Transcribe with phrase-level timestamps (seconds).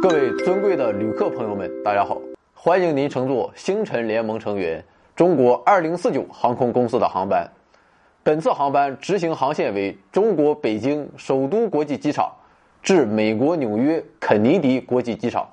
[0.00, 2.16] 各位尊贵的旅客朋友们，大家好！
[2.54, 4.84] 欢迎您乘坐星辰联盟成员
[5.16, 7.44] 中国二零四九航空公司的航班。
[8.22, 12.32] 本次航班执行航线为中国北京首都国际机场
[12.80, 15.48] 至美国纽约肯尼迪国际机场，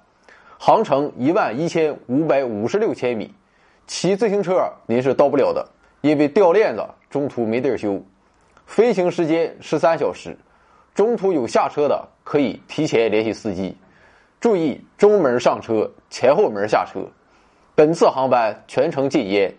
[0.60, 3.34] 航程一万一千五百五十六千米。
[3.88, 5.68] 骑自行车您是到不了的，
[6.02, 8.00] 因为掉链子，中途没地儿修。
[8.68, 10.38] 飞行时间十三小时，
[10.94, 13.76] 中途有下车的可以提前联系司机。
[14.46, 17.00] 注意中门上车，前后门下车。
[17.74, 19.52] 本次航班全程禁烟。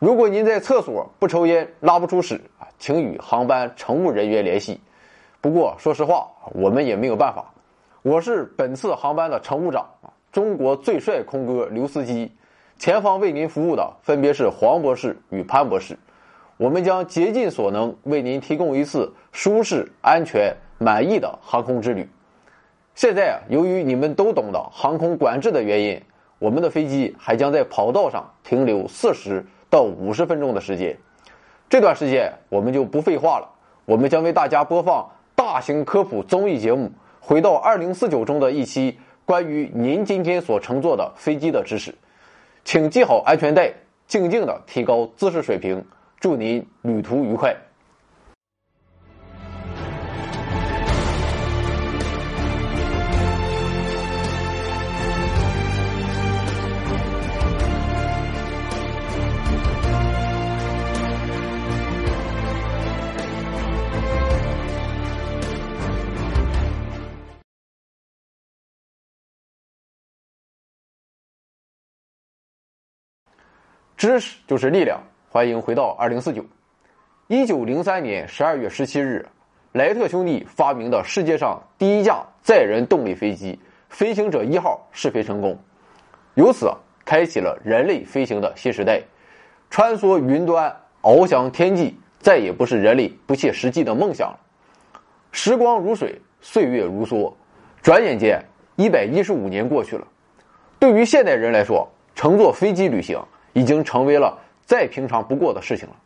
[0.00, 4.80] 如果您在厕所不抽烟拉不出屎啊，请与航班乘务人员联系。
[5.40, 7.44] 不过说实话，我们也没有办法。
[8.02, 9.88] 我是本次航班的乘务长，
[10.32, 12.32] 中国最帅空哥刘司机。
[12.76, 15.96] 前方为您服务的分别是黄博士与潘博士。
[16.56, 22.08] 我们将竭尽所能为您提供一次舒适、安全、满意的航空之旅。
[22.98, 26.02] 现在啊，由于你们都懂的航空管制的原因，
[26.40, 30.98] 我们的飞机还将在跑道上停留四十到五十分钟的时间。
[31.70, 33.48] 这段时间我们就不废话了，
[33.84, 36.86] 我们将为大家播放大型科普综艺节目
[37.20, 41.94] 《回到二零四九》中的一期关于您今天所乘坐的飞机的知识。
[42.64, 43.72] 请系好安全带，
[44.08, 45.86] 静静的提高姿势水平。
[46.18, 47.54] 祝您旅途愉快。
[73.98, 75.02] 知识就是力量。
[75.28, 76.44] 欢迎回到二零四九。
[77.26, 79.26] 一九零三年十二月十七日，
[79.72, 83.58] 莱特兄弟发明的世界上第一架载人动力飞机
[83.90, 85.58] “飞行者一号”试飞成功，
[86.34, 86.72] 由此
[87.04, 89.02] 开启了人类飞行的新时代。
[89.68, 94.38] 穿梭云端，翱翔天际，再也不是人类不切实际的梦想了。
[95.32, 97.34] 时光如水，岁月如梭，
[97.82, 98.40] 转眼间
[98.76, 100.06] 一百一十五年过去了。
[100.78, 103.20] 对于现代人来说，乘坐飞机旅行。
[103.58, 105.96] 已经成为了再平常不过的事情了。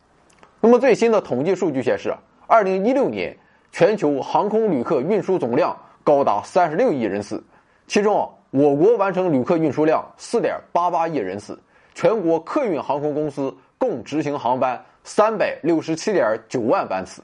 [0.59, 2.11] 那么最新的统计数据显示，
[2.47, 3.37] 二零一六年
[3.71, 7.43] 全球航空旅客运输总量高达三十六亿人次，
[7.85, 11.61] 其中我国完成旅客运输量四点八八亿人次，
[11.93, 17.21] 全国客运航空公司共执行航班三百六十七点九万班次。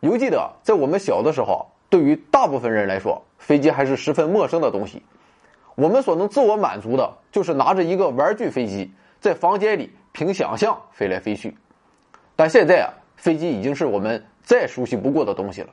[0.00, 5.02] 犹记得在我们小的时候，对于大部分人来说，飞机还是十分陌生的东西。
[5.74, 8.92] 我们所能自我满足的就是拿着一个玩具飞机。
[9.26, 11.52] 在房间里凭想象飞来飞去，
[12.36, 15.68] 但现在啊，飞机已经是我们再熟悉不过的东西了。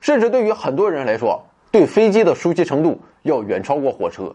[0.00, 4.34] 甚至对于很多人来说，对飞机的熟悉程度要远超过火车。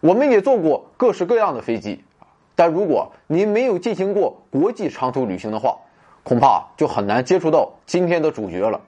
[0.00, 2.04] 我们也坐过各式各样的飞机，
[2.54, 5.74] 但如果您没有进行过国际长途旅行的话，
[6.22, 8.78] 恐怕就很难接触到今天的主角了，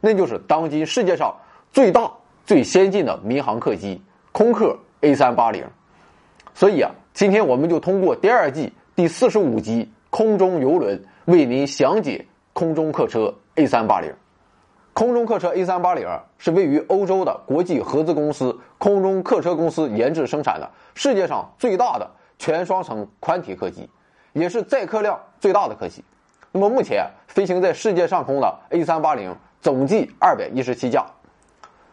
[0.00, 1.30] 那就是当今世界上
[1.70, 2.10] 最大、
[2.46, 4.00] 最先进的民航客机——
[4.32, 5.62] 空客 A 三八零。
[6.54, 6.90] 所以啊。
[7.14, 14.12] 今天我们就通过第二季第四十五集《空中游轮》为您详解空中客车 A 三八零。
[14.92, 16.08] 空中客车 A 三八零
[16.38, 23.88] 是位于欧洲的国际合资公司空中客车公司研制生产的世界上最大的全双层宽体客机，
[24.32, 26.02] 也是载客量最大的客机。
[26.50, 31.06] 那么目前飞行在世界上空的 A 三八零总计二百一十七架。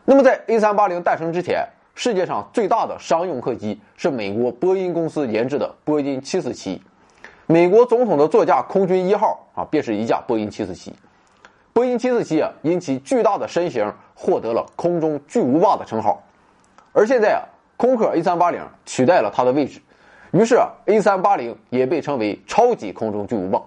[0.03, 1.64] 那么在 A 三八零诞生之前。
[1.94, 6.79] 世界上最大的商用客机是美国波音公司研制的波音747，
[7.46, 10.94] 美国总统的座驾空军一号啊，便是一架波音747。
[11.74, 16.22] 波音747啊，因其巨大的身形获得了“空中巨无霸”的称号。
[16.91, 17.44] 而现在啊，
[17.78, 19.79] 空客 A380 取代了它的位置，
[20.31, 23.62] 于是，A380 也被称为超级空中巨无霸。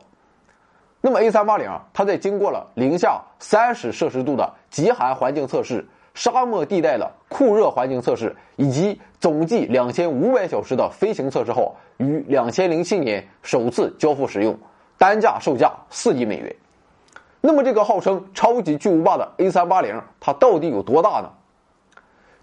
[1.00, 5.86] 那么 A380 啊，它在经过了零下三十摄氏度的极寒环境测试。
[6.14, 14.56] 沙漠地带的酷热环境测试以及总计两千五百小时的飞行测试后，于两千零七年首次交付使用，
[14.96, 16.54] 单价售价四亿美元。
[17.40, 21.30] 那么，这个号称超级巨无霸的 A 三八零，它到底有多大呢？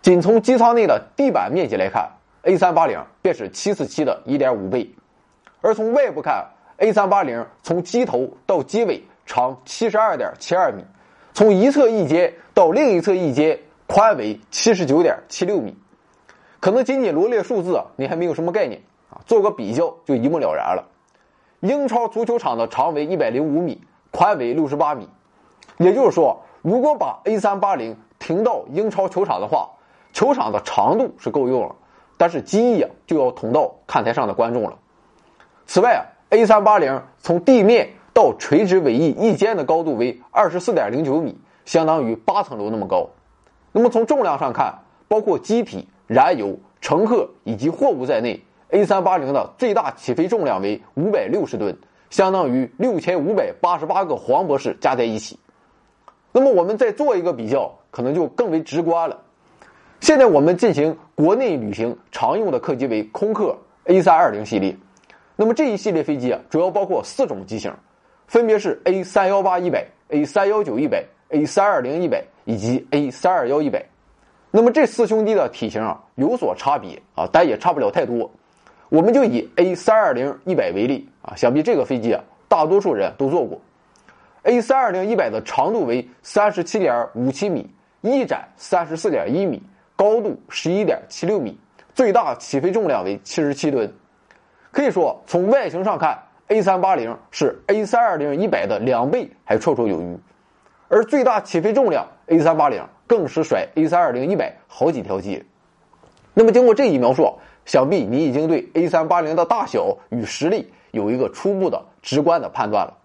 [0.01, 2.11] 仅从机舱内的地板面积来看
[2.43, 4.93] ，A 三八零便是七四七的一点五倍。
[5.61, 6.45] 而从外部看
[6.77, 10.83] ，A 三八零从机头到机尾长七十二点七二米。
[11.33, 15.75] 从一侧翼阶到另一侧翼阶，宽为七十九点七六米。
[16.59, 19.21] 可能仅仅罗列数字啊，你还没有什么概念啊。
[19.25, 20.87] 做个比较就一目了然了。
[21.61, 23.81] 英超足球场的长为一百零五米，
[24.11, 25.07] 宽为六十八米。
[25.77, 29.69] 也就是说，如果把 A 三八零停到英超球场的话，
[30.13, 31.75] 球场的长度是够用了，
[32.17, 34.77] 但是机翼啊就要捅到看台上的观众了。
[35.65, 43.09] 此外啊，A 三八零从地面到垂直尾翼翼尖的高度为二十四点零九米，相当于八层楼那么高。
[43.71, 44.73] 那么从重量上看，
[45.07, 51.77] 包括机体、燃油、乘客以及货物在内，A 三八零的最大起飞重量为五百六十吨，
[52.09, 55.39] 相当于六千五百八十八个黄博士加在一起。
[56.33, 59.17] 那么我们再做一个比较，可能就更为直观了。
[59.99, 64.75] 现在我们进行国内旅行常用的客机为空客 A 三二零系列。
[65.35, 67.73] 那么这一系列飞机啊，主要包括四种机型，
[68.31, 73.83] 分别是 A 三幺八一百、A 三幺九一百、A 三二零一百以及 A 三二幺一百。
[74.51, 78.31] 那么这四兄弟的体型啊有所差别啊，但也差不了太多。
[78.87, 83.59] 我们就以 A 三二零一百为例啊，想必这个飞机啊，大多数人都坐过。
[84.43, 87.69] A 三二零一百的长度为三十七点五七米，
[87.99, 89.61] 翼展三十四点一米，
[89.97, 91.59] 高度十一点七六米，
[91.93, 93.93] 最大起飞重量为七十七吨。
[94.71, 96.17] 可以说，从外形上看
[96.51, 100.17] ，A 三八零是 A 三二零一百的两倍还绰绰有余，
[100.89, 105.45] 而最大起飞重量 A 三八零更是甩 A 三二零一百好几条街。
[106.33, 112.97] 那么，经过这一描述，想必你已经对 A 三八零的大小与实力有一个初步的直观的判断了。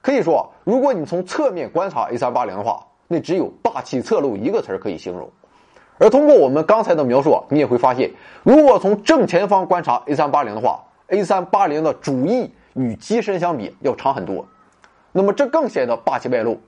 [0.00, 5.28] 可以说，如果你从侧面观察 A 三八零的话，那只有霸气侧漏一个词儿可以形容。
[5.98, 8.12] 而通过我们刚才的描述，你也会发现，
[8.44, 14.46] 如果从正前方观察 A 三八零的话，A 三八零的主翼与机身相比要长很多，
[15.12, 16.60] 那么这更显得霸气外露。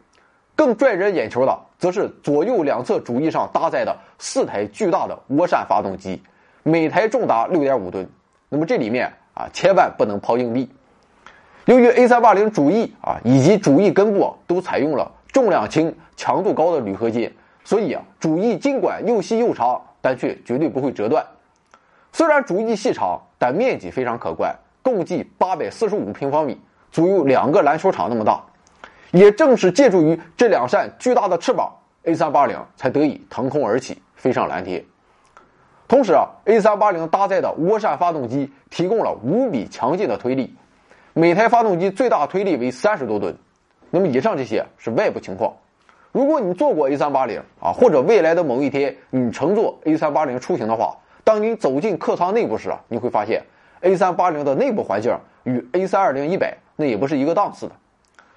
[0.55, 6.23] 更拽人眼球的，则是左右两侧主翼上搭载的四台巨大的涡扇发动机，
[6.63, 8.09] 每台重达六点五吨。
[8.49, 10.71] 那么这里面啊，千万不能抛硬币。
[11.67, 17.31] 由于 A 三八零主翼啊以及主翼根部都采用了重量轻、强度高的铝合金。
[17.63, 21.27] 所以啊，主翼尽管又细又长，但却绝对不会折断。
[22.13, 26.61] 虽然主翼细长，但面积非常可观，共计八百四十五平方米，
[26.91, 28.43] 足有两个篮球场那么大。
[29.13, 31.73] 也正是借助于这两扇巨大的翅膀
[32.05, 34.85] ，A 三八零才得以腾空而起，飞上蓝天。
[35.89, 40.55] 同时啊，A 三八零搭载的涡扇发动机提供了无比强劲的推力，
[41.13, 43.35] 每台发动机最大推力为三十多吨。
[43.91, 45.55] 那么以上这些是外部情况。
[46.11, 50.97] 如果你坐过 A 三八零啊，或者未来的某一天你乘坐 A 三八零出行的话，
[51.27, 53.43] 当你走进客舱内部时，你会发现
[53.81, 55.13] A 三八零的内部环境
[55.43, 57.73] 与 A 三二零一百那也不是一个档次的。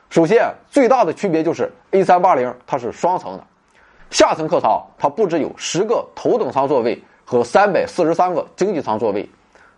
[0.10, 3.44] 首先，最大的区别就是 A 三八零它是双层的，
[4.10, 9.30] 下层客舱它不只有十个头等舱座位和三百四十三个经济舱座位，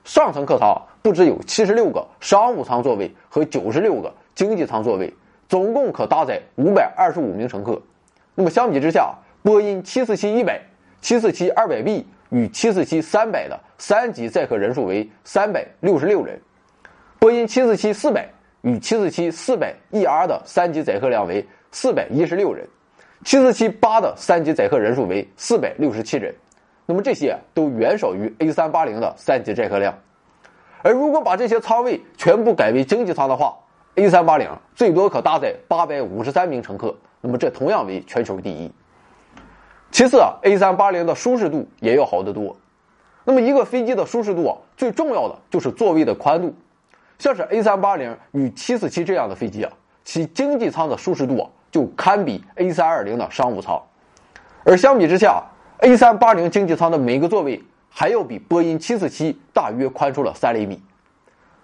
[0.05, 5.13] 上层客舱不只有七十六个商务舱座位和九十六个经济舱座位，
[5.49, 7.81] 总共可搭载五百二十五名乘客。
[8.35, 10.61] 那么相比之下，波音747-100、
[11.03, 16.39] 747-200B 与747-300的三级载客人数为三百六十六人，
[17.19, 18.25] 波音747-400
[18.61, 22.67] 与 747-400ER 的三级载客量为四百一十六人
[23.25, 26.33] ，747-8的三级载客人数为四百六十七人。
[26.85, 29.97] 那么这些都远少于 A380 的三级载客量。
[30.83, 33.57] 而如果把这些舱位全部改为经济舱的话
[33.95, 36.95] ，A380 最多可搭载八百五十三名乘客。
[37.19, 38.71] 那么这同样为全球第一。
[39.91, 42.55] 其次啊，A 三八零的舒适度也要好得多。
[43.25, 46.55] 那么一个飞机的舒适度啊，最重要的就是座位的宽度。
[47.19, 49.71] 像是 A 三八零与七四七这样的飞机啊，
[50.03, 53.79] 其经济舱的舒适度啊，就堪比 A 三二零的商务舱。
[54.63, 55.43] 而相比之下
[55.79, 60.81] ，A 三八零经济舱的每个座位还要比波音七四七大约宽出了三厘米。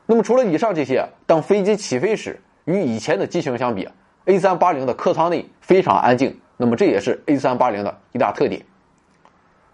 [0.06, 3.88] 那么除了以上这些，当飞机起飞时，与以前的机型相比。
[4.26, 8.62] A 三八零的客舱内非常安静，那么这也是 A 三八零的一大特点。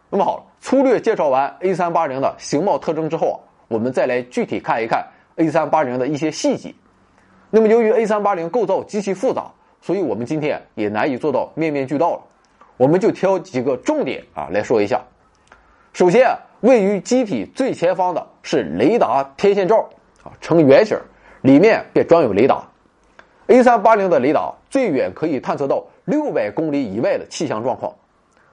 [0.10, 6.76] 那么好，粗略介绍完 A 三八零的形貌特征之后啊，我们再来具体看一看 A 三八零的一些细节。
[7.50, 12.22] 那么由于 A 三八零构造极其复杂，所以我们今天也难以做到面面俱到了。
[12.78, 15.02] 我们就挑几个重点啊来说一下。
[15.94, 19.90] 首先，位于机体最前方的是雷达天线罩
[20.24, 21.00] 啊，呈圆形，
[21.42, 22.68] 里面便装有雷达。
[23.54, 27.94] A 三八零的雷达最远可以探测到六百公里以外的气象状况。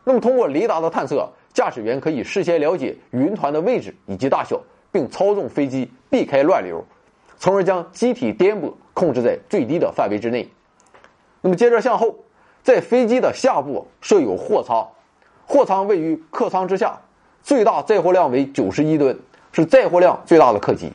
[0.05, 4.61] 那么，通过雷达的探测，驾驶员可以事先了解云团的位置以及大小，
[4.93, 6.85] 并操纵飞机避开乱流，
[7.39, 10.47] 从而将机体颠簸控制在最低的范围之内。
[11.41, 12.15] 那么，接着向后，
[12.63, 14.87] 在飞机的下部设有货舱，
[15.47, 17.01] 货舱位于客舱之下，
[17.43, 19.19] 最大载货量为九十一吨，
[19.51, 20.93] 是载货量最大的客机。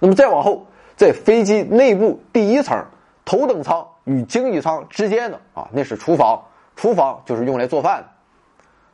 [0.00, 0.66] 那么再往后。
[0.96, 2.84] 在飞机内部第一层
[3.24, 6.40] 头等舱与经济舱之间的啊，那是厨房，
[6.76, 8.08] 厨房就是用来做饭的。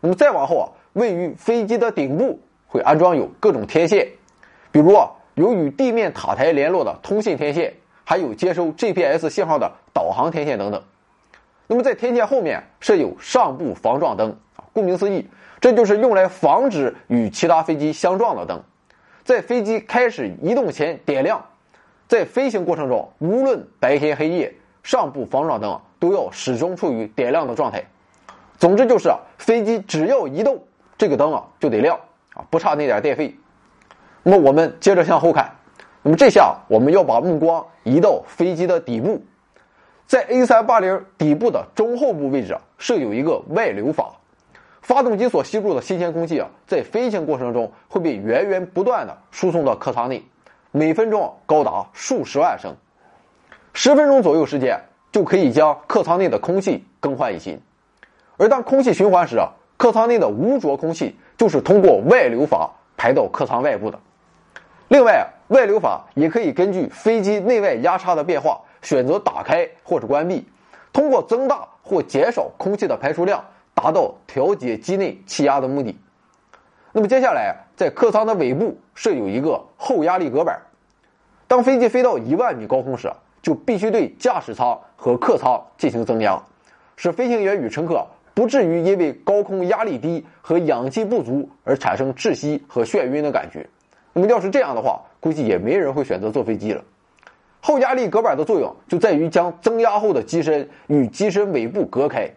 [0.00, 4.08] 那么再往后啊，位于飞机的顶部会安装有各种天线，
[4.72, 10.82] 比如啊，有与地面塔台联络的通信天线，还有接收 GPS 信号的导航天线等等。
[11.66, 15.28] 那么在天线后面设有上部防撞灯啊，顾名思义，
[15.60, 18.62] 这就是用来防止与其他飞机相撞的灯，
[19.22, 21.44] 在飞机开始移动前点亮。
[22.10, 24.52] 在飞行过程中，无论白天黑夜，
[24.82, 27.84] 上部防撞灯都要始终处于点亮的状态。
[28.58, 30.60] 总之就是啊，飞机只要移动，
[30.98, 31.96] 这个灯啊就得亮
[32.34, 33.32] 啊，不差那点电费。
[34.24, 35.52] 那么我们接着向后看，
[36.02, 39.22] 那么这下我们要把目光移到飞机的底部，
[40.08, 44.10] 在 A380 底部的中后部位置啊，设有一个外流阀，
[44.82, 50.24] 发动机所吸入的新鲜空气啊，在飞行过程中会被源源不断的输送到客舱内。
[50.72, 52.76] 每分钟高达数十万升，
[53.72, 57.60] 十分钟左右时间就可以将客舱内的空气更换一新。
[58.36, 63.98] 而当空气循环时啊，客舱内的污浊空气就是通过外流阀排到客舱外部的。
[64.88, 70.46] 另外，外流阀也可以根据飞机内外压差的变化选择打开或者关闭，
[70.92, 75.98] 通过增大或减少空气的排出量，达到调节机内气压的目的。
[76.92, 80.60] 那么接下来，在客舱的尾部设有一个后压力隔板。
[81.48, 83.10] 当飞机飞到一万米高空时，
[83.40, 86.38] 就必须对驾驶舱和客舱进行增压，
[86.96, 93.66] 使飞行员与乘客不至于因为高空压力低和氧气不足而产生窒息和眩晕的感觉。
[94.12, 96.84] 那么要是这样的话，估计也没人会选择坐飞机了。
[97.62, 102.28] 后压力隔板的作用就在于将增压后的机身与机身尾部隔开。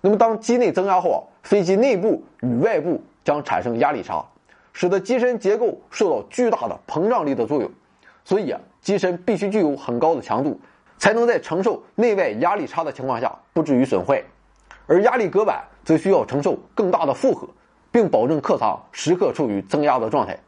[0.00, 3.02] 那么当机内增压后，飞机内部与外部。
[3.26, 4.24] 将产生压力差，
[4.78, 7.70] 使得机身结构受到巨大的膨胀力的作用，
[8.26, 10.60] 所以啊，机身必须具有很高的强度，
[10.98, 14.22] 才能在承受内外压力差的情况下不至于损坏。
[14.86, 17.48] 而压力隔板则需要承受更大的负荷，
[17.90, 20.38] 并保证客舱时刻处于增压的状态。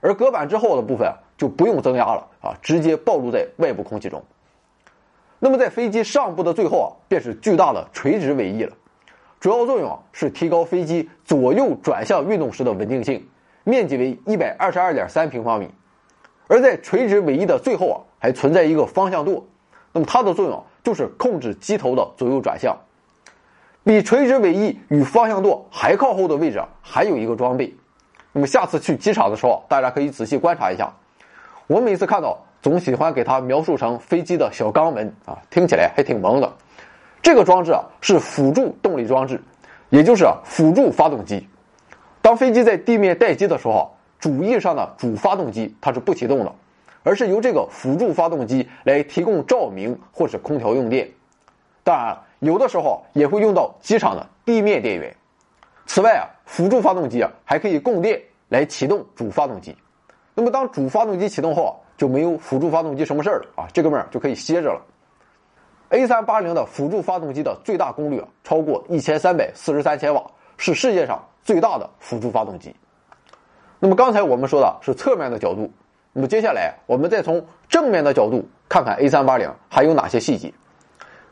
[0.00, 1.08] 而隔板之后的部分
[1.38, 4.20] 就不用增压了啊，直接暴露在外部空气中。
[5.38, 8.76] 那么在飞机上部的最后啊，便是巨大的垂直尾翼了。
[9.38, 13.24] 主要作用啊是提高飞机左右转向运动时的稳定性，
[13.64, 15.68] 面积为一百二十二点三平方米。
[16.48, 19.46] 而在垂直尾翼的最后啊，还存在一个方向舵，
[19.92, 22.76] 那么它的作用就是控制机头的左右转向。
[23.84, 27.74] 比垂直尾翼与方向舵还靠后的位置还有一个装备，
[28.32, 30.92] 那么下次去机场的时候，大家可以仔细观察一下。
[31.66, 36.52] 我每次看到总喜欢给它描述成飞机的小肛门啊，听起来还挺萌的。
[37.22, 39.40] 这个装置啊是辅助动力装置，
[39.88, 41.48] 也就是辅助发动机。
[42.22, 46.52] 当飞机在地面待机的时候，主翼上的主发动机它是不启动的，
[47.02, 51.08] 而是由这个辅助发动机来提供照明或是空调用电。
[51.82, 55.14] 当然，有的时候也会用到机场的地面电源。
[55.86, 59.74] 此外啊，辅助发动机啊还可以供电来启动主发动机。
[60.34, 64.82] 那么当主发动机启动后，就没有辅助发动机什么事儿了啊，这哥们儿就可以歇着了。
[65.88, 70.24] A 三八零的辅助发动机的最大功率超过一千三百四十三千瓦，
[70.56, 72.74] 是世界上最大的辅助发动机。
[73.78, 75.70] 那么刚才我们说的是侧面的角度，
[76.12, 80.52] 那么接下来我们再从正面的角度看看 A 三八零还有哪些细节。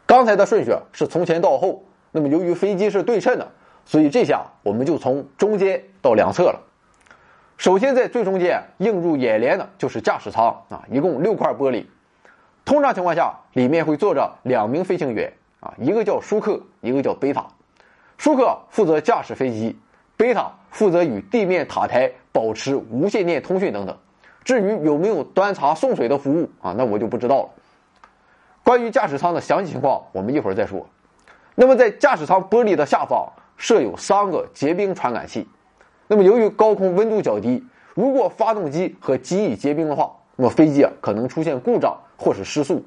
[0.07, 3.53] 刚才的顺序是从前到后，那么由于飞机是对称的，
[3.85, 6.61] 所以这下我们就从中间到两侧了。
[7.59, 11.85] 首先在最中间映入眼帘的就是驾驶舱啊，一共六块玻璃。
[12.65, 17.47] 通常情况下，里面会坐着两名飞行员啊，一个叫舒克，一个叫贝塔。
[18.17, 19.79] 舒克负责驾驶飞机，
[20.19, 23.97] 贝塔负责与地面塔台保持无线电通讯等等。
[24.45, 27.49] 至于有没有端茶送水的服务啊，那我就不知道了。
[28.63, 30.87] 关于驾驶舱的详细情况，我们一会儿再说。
[31.55, 35.49] 那么在驾驶舱玻璃的下方设有三个结冰传感器。
[36.07, 41.97] 那么由于高空温度较低，如果发动机和机翼结冰的话，那么飞机啊可能出现故障。
[42.21, 42.85] 或是失速，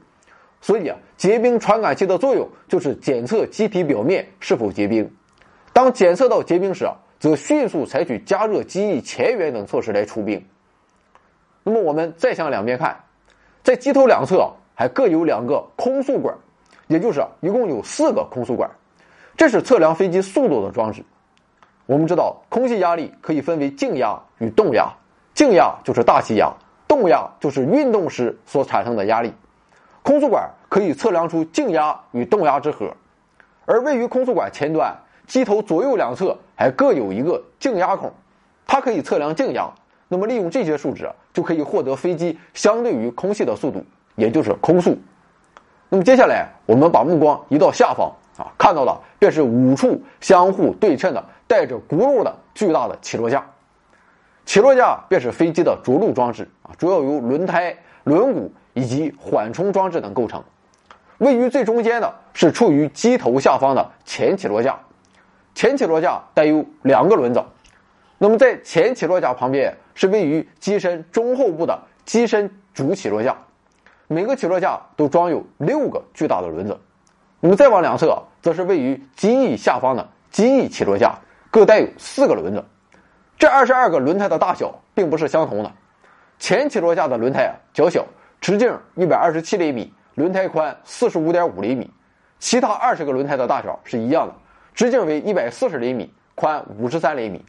[0.59, 5.09] 所以啊，结冰传感器的作用就是检测机体表面是否结冰。
[5.71, 10.43] 当检测到结冰时啊，则迅速采取加热机翼前缘等措施来除冰。
[11.61, 12.99] 那么我们再向两边看，
[13.61, 16.35] 在机头两侧还各有两个空速管，
[16.87, 18.67] 也就是一共有四个空速管，
[19.37, 21.05] 这是测量飞机速度的装置。
[21.85, 24.91] 我们知道，空气压力可以分为静压与动压，
[25.35, 26.51] 静压就是大气压。
[26.87, 29.31] 动压就是运动时所产生的压力，
[30.01, 32.91] 空速管可以测量出静压与动压之和，
[33.65, 34.93] 而位于空速管前端
[35.31, 38.11] 机头左右两侧还各有一个静压孔，
[38.67, 39.71] 它可以测量静压。
[40.09, 43.81] 那么利用这些数值，就可以获得飞机相对于空气的速度，
[44.15, 44.97] 也就是空速。
[45.87, 53.41] 那么接下来我们把目光移到下方啊，看到的便是五处相互对称的带着轱辘的巨大的起落架。
[54.45, 57.73] 起落架便是飞机的着陆装置啊，主要由轮胎、
[58.03, 60.43] 轮毂以及缓冲装置等构成。
[61.19, 64.77] 位于最中间的是处于机头下方的前起落架，
[65.53, 67.43] 前起落架带有两个轮子。
[68.17, 73.35] 那么在前起落架旁边是位于机身中后部的机身主起落架，
[74.07, 76.79] 每个起落架都装有六个巨大的轮子。
[77.39, 81.15] 那么再往两侧则是位于机翼下方的机翼起落架，
[81.49, 82.63] 各带有四个轮子。
[83.39, 85.71] 这二十二个轮胎的大小并不是相同的，
[86.37, 88.05] 前起落架的轮胎啊较小，
[88.39, 91.89] 直径一百二十七厘米，轮胎宽四十五点五厘米。
[92.37, 94.35] 其他二十个轮胎的大小是一样的，
[94.73, 97.43] 直径为一百四十厘米，宽五十三厘米。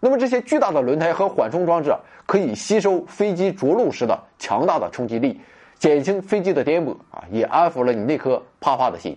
[0.00, 1.94] 那么这些巨大的轮胎和缓冲装置
[2.26, 5.40] 可以吸收飞机着陆时的强大的冲击力，
[5.78, 9.16] 减轻飞机的颠簸啊，也安抚了你那颗怕怕的心。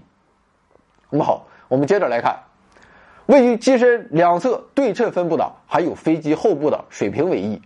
[1.09, 2.37] 那么好，我们接着来看。
[3.25, 7.61] 位于机身两侧对称分布的，还有飞机后部的水平尾翼。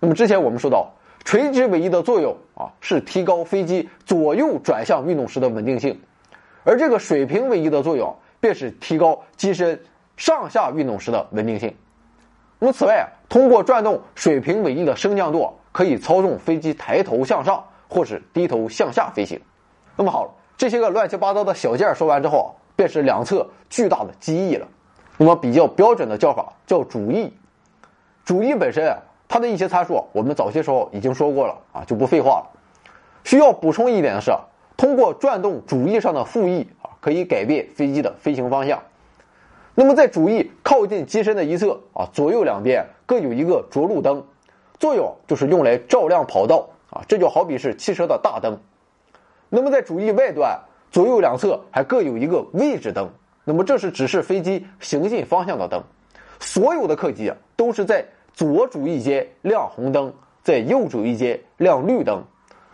[0.00, 0.92] 那么之前我们说到，
[1.24, 6.00] 垂直尾翼的作用啊，是提高飞机左右转向运动时的稳定性，
[6.64, 9.80] 而这个水平尾翼的作用，便是提高机身
[10.16, 11.74] 上下运动时的稳定性。
[12.58, 19.40] 那么此外，通过转动水平尾翼的升降舵，可以操纵飞机抬头向上或是低头向下飞行。
[19.96, 24.66] 那么好，这些个乱七八糟的小件说完之后，便是两侧巨大的机翼了。
[25.16, 27.32] 那么比较标准的叫法叫主翼，
[28.24, 32.50] 主翼本身啊，它的一些参数我们早些时候已经说过了啊，就不废话了。
[33.24, 34.32] 需要补充一点的是，
[34.76, 36.66] 通过转动主翼上的副翼，
[37.00, 38.82] 可以改变飞机的飞行方向。
[39.74, 44.24] 那么在主翼靠近机身的一侧啊，左右两边各有一个着陆灯，
[44.78, 48.58] 作用就是用来照亮跑道啊，这就好比是汽车的大灯。
[49.48, 53.10] 那么在主翼外端左右两侧还各有一个位置灯。
[53.42, 55.82] 那么这是指示飞机行进方向的灯，
[56.38, 58.04] 所有的客机啊都是在
[58.34, 62.22] 左主翼间亮红灯，在右主翼间亮绿灯。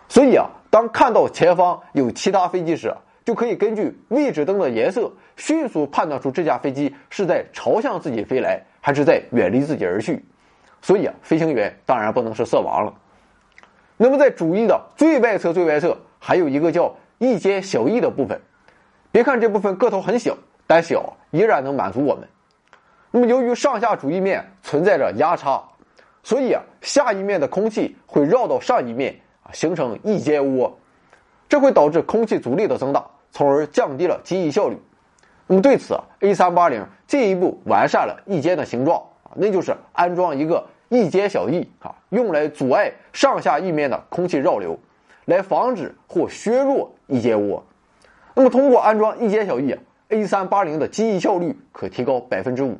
[0.08, 2.94] 所以啊，当看到前方有其他飞机时，
[3.26, 10.24] 就可以根据位置灯的颜色，迅速判断出这架飞机是在朝向自己飞来，还是在远离自己而去。
[10.80, 12.94] 所以啊，飞行员当然不能是色盲了。
[13.98, 18.40] 那么在主翼的最外侧最外侧，还有一个叫翼间小翼的部分。
[19.12, 20.34] 别看这部分个头很小。
[20.68, 22.26] 但小依然能满足我们。
[23.12, 25.62] 那么，由于上下主翼面存在着压差，
[26.24, 30.72] 所以啊，下一面的空气会绕到上一面啊，形成翼间涡，
[31.48, 34.78] 这会导致空气阻力的增大，从而降低了机翼效率。
[35.46, 44.78] 那么，对此，A380 进一步完善了翼尖的形状啊，那就是安装一个翼尖小翼啊，用来阻碍上下翼面的空气绕流，
[45.26, 47.60] 来防止或削弱翼尖涡。
[48.32, 49.76] 那么，通过安装翼尖小翼。
[50.08, 52.78] A 三八零的机翼效率可提高百分之五。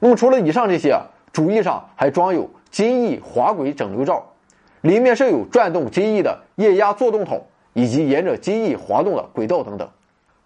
[0.00, 4.32] 那么除了以上这些啊，主翼上还装有襟翼滑轨整流罩，
[4.80, 9.88] 里面设有转动襟翼的液压作动筒，以及沿着机翼滑动的轨道等等。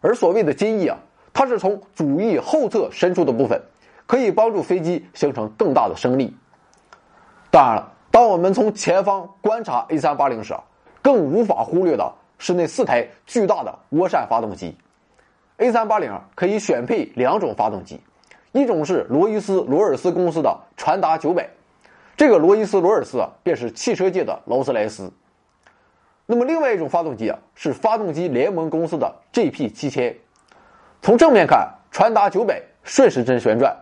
[0.00, 0.98] 而所谓的机翼啊，
[1.32, 3.60] 它是从主翼后侧伸出的部分，
[4.06, 6.37] 可以帮助飞机形成更大的升力。
[7.50, 10.62] 当然了，当我们从前方观察 A 三八零时啊，
[11.00, 14.76] 更无法忽略的是那四台巨大的涡扇发动机。
[15.56, 18.00] A 三八零可以选配两种发动机，
[18.52, 21.48] 一种是罗伊斯罗尔斯公司的传达九百，
[22.16, 25.10] 这个罗伊斯罗尔斯啊，便是汽车界的劳斯莱斯。
[26.26, 30.16] 那么另外一种发动机啊，是发动机联盟公司的 GP 七千。
[31.02, 33.76] 从正面看，传达九百顺时针旋转，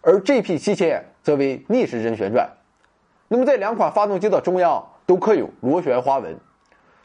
[0.00, 2.50] 而 GP 七千则为逆时针旋转。
[3.28, 6.36] 那么在两款发动机的中央都刻有螺旋花纹，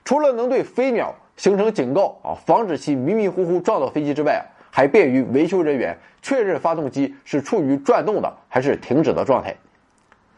[0.06, 1.13] 除了能对飞鸟。
[1.38, 9.56] 形成警告啊，防止其迷迷糊糊撞到飞机之外，还便于维修人员确认发动机是处于转动的还是停止的状态。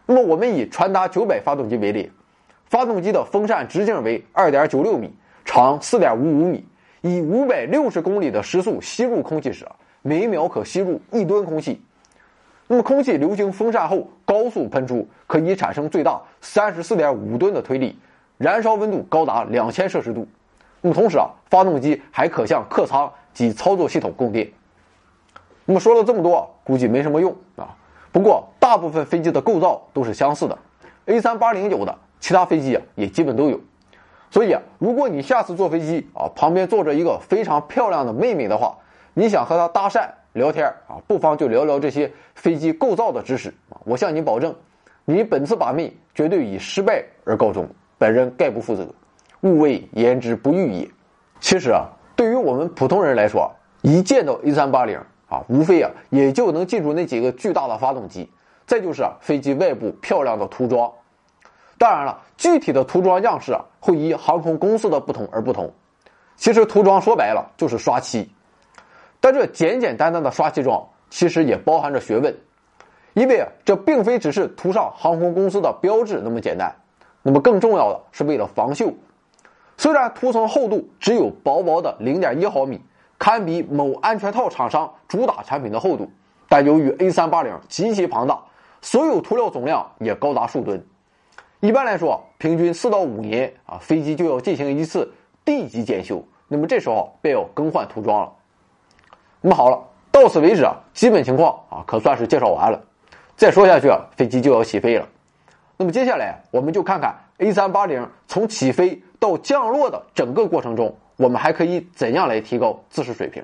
[0.06, 2.12] 那么，我们以传达九百发动机为例，
[2.70, 5.12] 发动机的风扇直径为二点九六米，
[5.44, 6.64] 长四点五五米，
[7.02, 9.68] 以五百六十公里的时速吸入空气时，
[10.04, 11.82] 每秒可吸入一吨空气。
[12.68, 17.98] 那么，空气流经风扇后高速喷出，可以产生最大三十四点五吨的推力，
[18.38, 20.28] 燃烧温度高达两千摄氏度。
[20.82, 24.48] 那么同时啊，发动机还可向客舱及操作系统供电。
[25.66, 27.76] 那么说了这么多，估计没什么用啊。
[28.12, 30.56] 不过大部分飞机的构造都是相似的
[31.08, 33.60] ，A380 有的，其他飞机啊也基本都有。
[34.32, 38.78] 所以啊，如果你下次坐飞机啊，旁边坐着一个非常漂亮的妹妹的话，
[39.16, 43.82] 你想和她搭讪聊天啊，不妨就聊聊这些飞机构造的知识啊。
[43.86, 44.54] 我向你保证，
[45.06, 48.88] 你本次把妹绝对以失败而告终，本人概不负责。
[49.42, 50.88] 勿谓言之不预也。
[51.40, 53.52] 其实啊，对于我们普通人来说，
[53.82, 58.30] 一见到 A 三八零啊，无非啊也就能记住那几个巨大的发动机，
[58.68, 60.92] 再就是啊飞机外部漂亮的涂装。
[61.80, 65.74] 当然了，具体的涂装样式啊会依航空公司的不同而不同。
[66.36, 68.30] 其实涂装说白了就是刷漆，
[69.22, 72.38] 但这简简单单的刷漆装其实也包含着学问，
[73.14, 76.76] 因为啊这并非只是涂上航空公司的标志那么简单，
[77.22, 78.94] 那么更重要的是为了防锈。
[79.78, 82.82] 虽然涂层厚度只有薄薄的零点一毫米，
[83.18, 86.12] 堪比某安全套厂商主打产品的厚度，
[86.50, 88.38] 但由于 A 三八零极其庞大，
[88.82, 90.86] 所有涂料总量也高达数吨。
[91.62, 95.14] 一般来说，平均四到五年啊，飞机就要进行一次。
[95.46, 98.32] D 级检修，那么这时候便要更换涂装了。
[99.42, 102.80] 那么好了，到此为止啊，基本情况啊可算是介绍完了。
[103.36, 105.08] 再说下去啊，飞机就要起飞了。
[105.76, 113.44] 那么接下来我们就看看 A 三八零从起飞到降落的整个过程中，我们还可以怎样来提高姿势水平。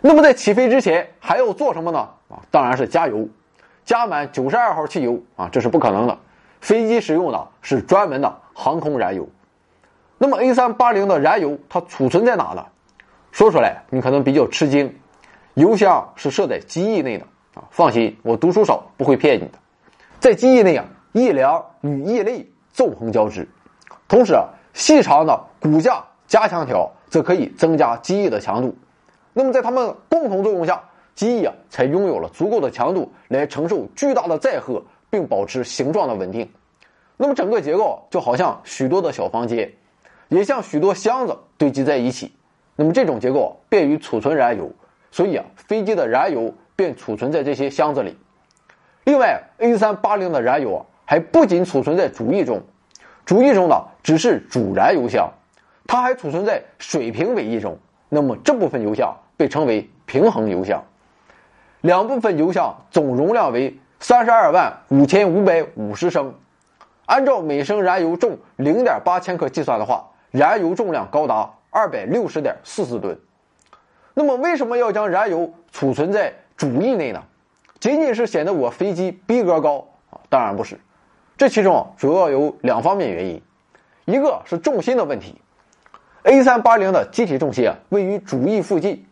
[0.00, 2.00] 那么在起飞之前还要做什么呢？
[2.28, 3.26] 啊，当然是加油，
[3.84, 6.18] 加满九十二号汽油啊，这是不可能的。
[6.60, 9.28] 飞机使用的是专门的航空燃油。
[10.18, 12.66] 那么 A 三八零的燃油它储存在哪呢？
[13.32, 14.94] 说出来你可能比较吃惊，
[15.54, 17.64] 油箱是设在机翼内的啊。
[17.70, 19.52] 放心，我读书少，不会骗你的。
[20.18, 23.48] 在机翼内啊，翼梁与翼肋纵横交织，
[24.08, 28.76] 同时啊，细长的骨架加强条则可以增加机翼的强度。
[29.32, 30.82] 那么在它们共同作用下，
[31.14, 36.48] 机翼啊才拥有了足够的强度来承受巨大的载荷，并保持形状的稳定。
[37.16, 39.70] 那么整个结构就好像许多的小房间。
[40.28, 42.32] 也像许多箱子堆积在一起，
[42.76, 44.70] 那么这种结构便于储存燃油，
[45.10, 48.16] 所以啊，飞机的燃油便储存在这些箱子里。
[49.02, 52.62] 另外，A 三八零的燃油啊，还不仅储存在主翼中，
[53.24, 55.28] 主翼中的只是主燃油箱，
[55.88, 57.76] 它还储存在水平尾翼中。
[58.08, 60.84] 那么这部分油箱被称为平衡油箱。
[61.80, 66.34] 两部分油箱总容量为三十二万五千五百五十升，
[67.06, 70.06] 按照每升燃油重零点八千克计算的话。
[70.32, 73.18] 燃油重量高达二百六十点四四吨，
[74.14, 77.20] 那么为什么要将燃油储存在主翼内呢？
[77.80, 80.20] 仅仅是显得我飞机逼格高啊？
[80.28, 80.78] 当然不是，
[81.36, 83.42] 这其中主要有两方面原因，
[84.04, 85.34] 一个是重心的问题
[86.22, 89.04] ，A 三八零的机体重心啊位于主翼附近，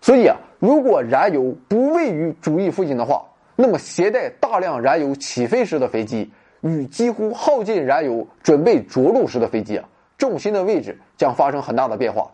[0.00, 3.24] 所以啊，如果燃油不位于主翼附近的话，
[3.56, 9.88] 那么携带大量燃油起飞时的飞机与几乎耗尽燃油准备着陆时的飞机啊。
[10.18, 12.30] 重心的位置将发生很大的变化，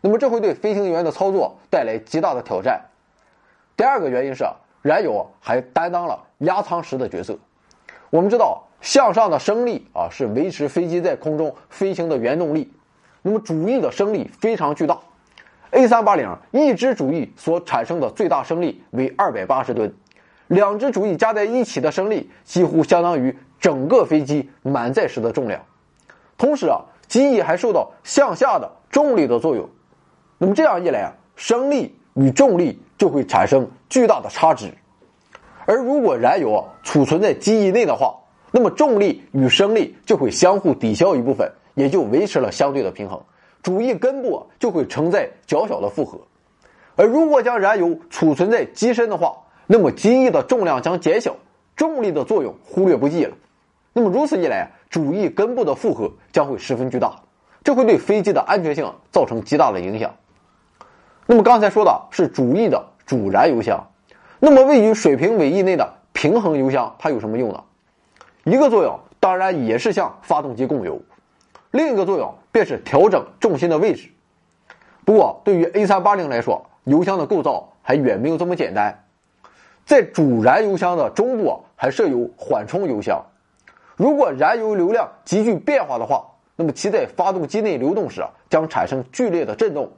[0.00, 2.80] 那么这会对飞行员的操作带来极大的挑战。
[3.76, 4.44] 第二个原因是，
[4.80, 7.38] 燃油还担当了压舱石的角色。
[8.08, 12.72] 我们知道，向上的升力啊是维持飞机在空中飞行的原动力，
[13.20, 14.98] 那么主翼的升力非常巨大。
[15.72, 19.94] A 三八零一支主翼所产生的最大升力为二百八十吨，
[20.48, 25.60] 两只主翼加在一起的升力几乎相当于整个飞机满载时的重量。
[26.36, 26.80] 同时啊。
[27.08, 29.68] 机翼还受到向下的重力的作用，
[30.38, 34.74] 那么这样一来啊，升力与重力就会产生巨大的差值。
[35.66, 38.12] 而如果燃油啊储存在机翼内的话，
[38.50, 43.22] 那么重力与升力就会相互抵消一部分，也就维持了相对的平衡。
[43.62, 46.18] 主翼根部就会承载较小的负荷。
[46.96, 51.36] 而如果将燃油储存在机身的话，那么机翼的重量将减小，
[51.76, 53.36] 重力的作用忽略不计了。
[53.92, 54.72] 那么如此一来。
[54.88, 57.16] 主翼根部的负荷将会十分巨大，
[57.64, 60.14] 这会对飞机的安全性造成极大的影响。
[61.26, 63.88] 那么刚才说的是主翼的主燃油箱，
[64.38, 67.64] 那么位于水平尾翼内的平衡油箱它有什么用呢？
[68.44, 71.02] 一个作用当然也是向发动机供油，
[71.72, 74.08] 另一个作用便是调整重心的位置。
[75.04, 79.05] 不过对于 A 三八零来说，油箱的构造还远没有这么简单，
[79.86, 83.24] 在主燃油箱的中部还设有缓冲油箱。
[83.94, 89.92] 如果燃油流量急剧变化的话，那么其在发动机内流动时啊，将产生剧烈的震动，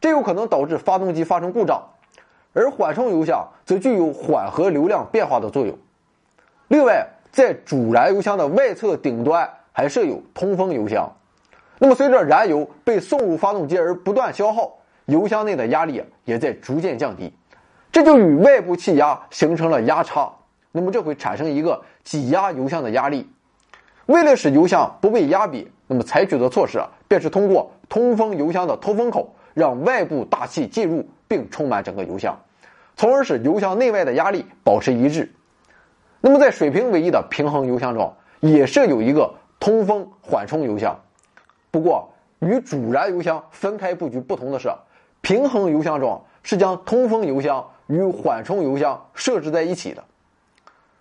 [0.00, 1.82] 这有可能导致发动机发生故障。
[2.52, 5.78] 而缓冲油箱则具有缓和流量变化的作用。
[6.68, 11.10] 另外，在主燃油箱的外侧顶端还设有通风油箱。
[11.78, 17.32] 那么，随着燃油被送入发动机而不断消耗，油箱内的压力也在逐渐降低，
[17.92, 20.30] 这就与外部气压形成了压差。
[20.72, 23.28] 那么，这会产生一个挤压油箱的压力。
[24.06, 32.36] 为了使油箱不被压瘪，那么采取的措施，便是通过通风油箱的通风口，让外部大气进入并充满整个油箱，
[32.96, 35.32] 从而使油箱内外的压力保持一致。
[36.20, 40.96] 那么在水平尾翼的平衡油箱中，也设有一个通风缓冲油箱。
[41.70, 44.68] 不过与主燃油箱分开布局不同的是，
[45.20, 50.02] 平衡油箱中是将通风油箱与缓冲油箱设置在一起的。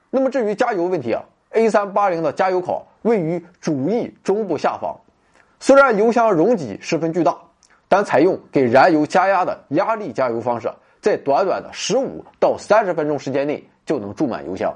[0.10, 1.24] 那么至于加油问题啊
[1.54, 5.00] ，A380 的加油口位于主翼中部下方，
[5.60, 7.38] 虽然油箱容积十分巨大，
[7.88, 14.74] 但采用给燃油加压的压力加油方式，在短短的十五到三十分钟时间内就能注满油箱。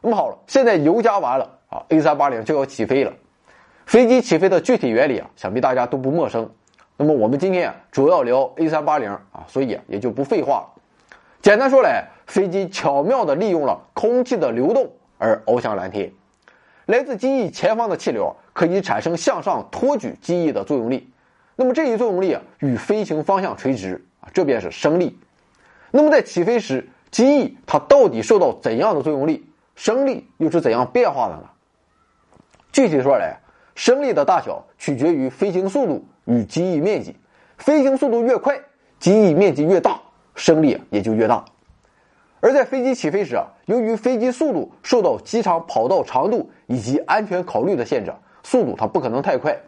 [0.00, 3.12] 那么好了，现在油加完了啊，A380 就要起飞了。
[3.84, 6.50] 飞机起飞的具体原理啊，想必大家都不陌生。
[6.96, 10.75] 那么我们今天主要聊 A380 啊，所以也就不废话了。
[11.46, 16.10] 简单说来，飞机巧妙地利用了空气的流动而翱翔蓝天。
[16.86, 21.08] 来自机翼前方的气流可以产生向上托举机翼的作用力。
[21.54, 25.20] 那么这一作用力啊，与飞行方向垂直啊，这便是升力。
[25.92, 29.48] 那么在起飞时，机翼它到底受到怎样的作用力？
[29.76, 31.44] 升力又是怎样变化的呢？
[32.72, 33.38] 具体说来，
[33.76, 37.14] 升力的大小取决于飞行速度与机翼面积。
[37.56, 38.58] 飞行速度越快，
[38.98, 40.00] 机翼面积越大。
[40.36, 41.44] 升力也就越大，
[42.40, 49.58] 而在飞机起飞时，由于飞机速度受到机场跑道长度以及安全考虑的限制，速度它不可能太快，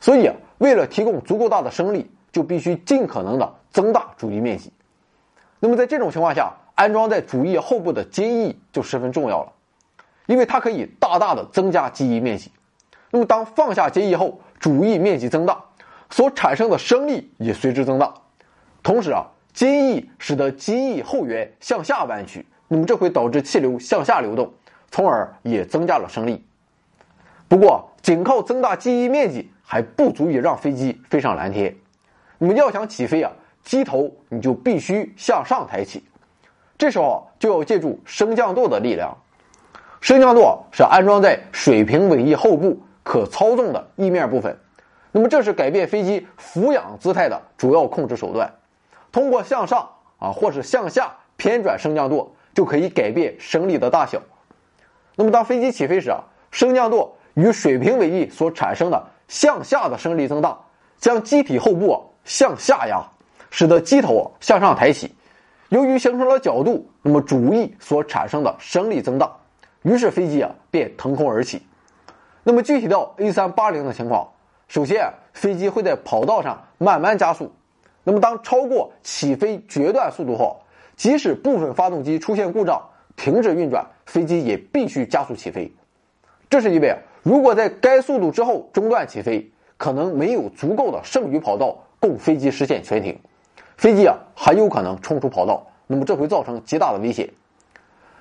[0.00, 4.72] 所以啊，为了提供足够大的升力，就必须尽可能的增大主翼面积。
[5.60, 9.52] 那么在这种情况下，安装在主翼后部的襟翼就十分重要了，
[10.26, 12.50] 因为它可以大大的增加机翼面积。
[13.10, 15.62] 那么当放下接翼后，主翼面积增大，
[16.10, 18.12] 所产生的升力也随之增大，
[18.82, 19.24] 同时啊。
[19.52, 24.52] 接翼使得机翼后缘向下弯曲，那么这会导致气流向下流动，
[24.90, 26.44] 从而也增加了升力。
[27.48, 31.74] 不过，仅靠增大机翼面积还不足以让飞机飞上蓝天。
[32.38, 33.32] 那么要想起飞啊，
[33.64, 36.04] 机头你就必须向上抬起，
[36.78, 39.16] 这时候就要借助升降舵的力量。
[40.00, 44.56] 升降舵是安装在水平尾翼后部可操纵的翼面部分，
[45.12, 48.50] 那么这是改变飞机俯仰姿态的主要控制手段。
[49.12, 54.20] 通过向上啊，或是向下偏转升降舵，就可以改变升力的大小。
[55.16, 56.20] 那么，当飞机起飞时啊，
[56.50, 60.58] 升降舵与水平尾翼所产生的向下的升力增大，
[60.98, 63.02] 将机体后部向下压，
[63.50, 65.14] 使得机头向上抬起。
[65.68, 69.30] 由于形成了角度，那么主翼所产生的升力增大，
[69.82, 71.62] 于是飞机啊便腾空而起。
[72.42, 74.28] 那么具体到 A380 的情况，
[74.66, 77.52] 首先飞机会在跑道上慢慢加速。
[78.02, 80.62] 那么，当超过起飞决断速度后，
[80.96, 82.82] 即使部分发动机出现故障，
[83.14, 85.70] 停止运转，飞机也必须加速起飞。
[86.48, 93.18] 这是因为，如果在该速度之后中断起飞，可能没有足够的剩余跑道供飞机实现全停，
[93.76, 97.28] 飞机啊很有可能冲出跑道，那么这会造成极大的危险。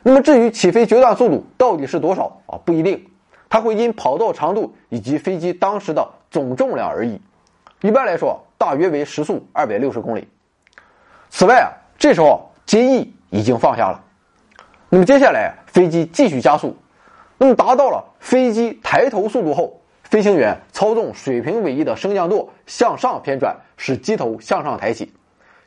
[0.03, 2.59] 那么，至于起飞决断速度到底是多少啊？
[2.65, 3.07] 不一定，
[3.49, 7.21] 它会因跑道长度以及飞机当时的总重量而异。
[7.81, 8.43] 一般来说。
[8.59, 10.27] 大约为时速二百六十公里。
[11.29, 14.03] 此外啊，这时候机翼已经放下了。
[14.89, 16.77] 那么接下来飞机继续加速。
[17.37, 25.13] 那么达到了飞机抬头速度后，飞行员操纵水平尾翼的升降舵向上偏转，使机头向上抬起，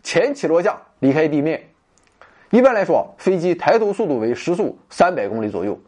[0.02, 1.70] 前起落架离开地面。
[2.50, 5.81] 一般来说，飞机抬头速度为时速三百公里左右。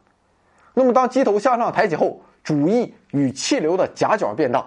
[0.73, 4.67] 那么当机头向上抬起后，主翼与气流的夹角变大。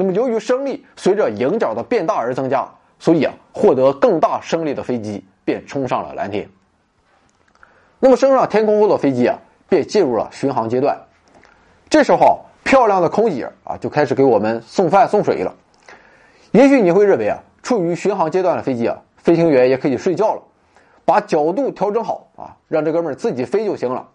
[0.00, 2.66] 那么，由于升力随着迎角的变大而增加，
[2.98, 6.48] 所以啊，获得更大升力的飞机便冲上了蓝天。
[7.98, 10.98] 那么，升上天空后的飞机啊，便进入了巡航阶段。
[11.90, 15.54] 这时候，漂亮的空姐啊，就开始给我们送饭送水了。
[16.52, 20.42] 也许你会认为啊，处于巡航阶段的飞机啊，飞行员也可以睡觉了，
[21.04, 24.08] 把角度调整好啊，让这哥们儿自己飞就行了。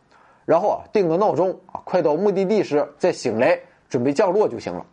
[0.45, 4.84] 然后啊，定个闹钟啊，快到目的地时再醒来，准备降落就行了。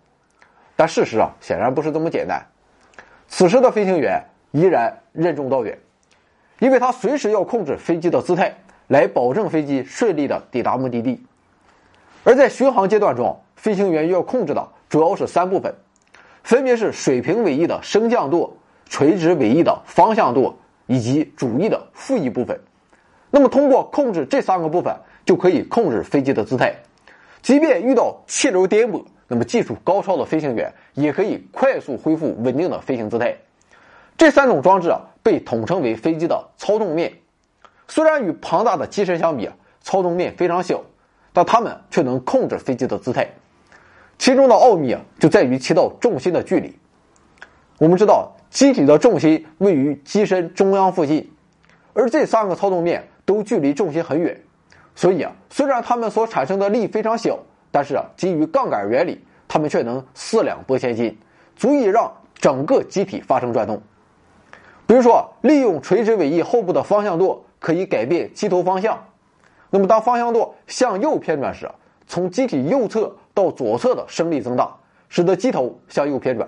[0.77, 2.45] 但事实啊，显然不是这么简单。
[3.29, 5.79] 此时的飞行员依然任重道远，
[6.59, 8.55] 因为他随时要控制飞机的姿态，
[8.89, 11.25] 来保证飞机顺利的抵达目的地。
[12.25, 15.75] 而在巡航阶段中，飞行员要控制的主要是三部分，
[16.43, 18.57] 分别是水平尾翼的升降舵、
[18.87, 20.57] 垂直尾翼的方向舵
[20.87, 22.61] 以及主翼的副翼部分。
[23.31, 26.75] 那么，通过控制这三个部分，就可以控制飞机的姿态，
[27.41, 29.03] 即便遇到气流颠簸。
[29.33, 33.35] 那么，技术高超的飞行员也可以快速恢复稳定的飞行姿态。
[34.19, 37.15] 这三种装置啊，被统称为飞机的操纵面。
[37.89, 40.83] 虽然与庞大的机身相比啊，操纵面非常小，
[41.33, 43.27] 但它们却能控制飞机的姿态。
[44.19, 46.77] 其中的奥秘啊，就在于其到重心的距离。
[47.79, 51.33] 我们知道，机体的重心位于机身中央附近，
[51.95, 54.39] 而这三个操纵面都距离重心很远，
[54.95, 57.39] 所以啊，虽然它们所产生的力非常小。
[57.73, 61.19] 但是啊，基于杠杆原理，它们却能四两拨千斤，
[61.57, 63.83] 足以让整个机体发生转动。
[64.87, 69.03] 比如说，利用垂直尾翼后部的方向舵可以改变机头方向。
[69.71, 71.71] 那么，当方向舵向右偏转时，
[72.07, 74.77] 从机体右侧到左侧的升力增大，
[75.09, 76.47] 使得机头向右偏转。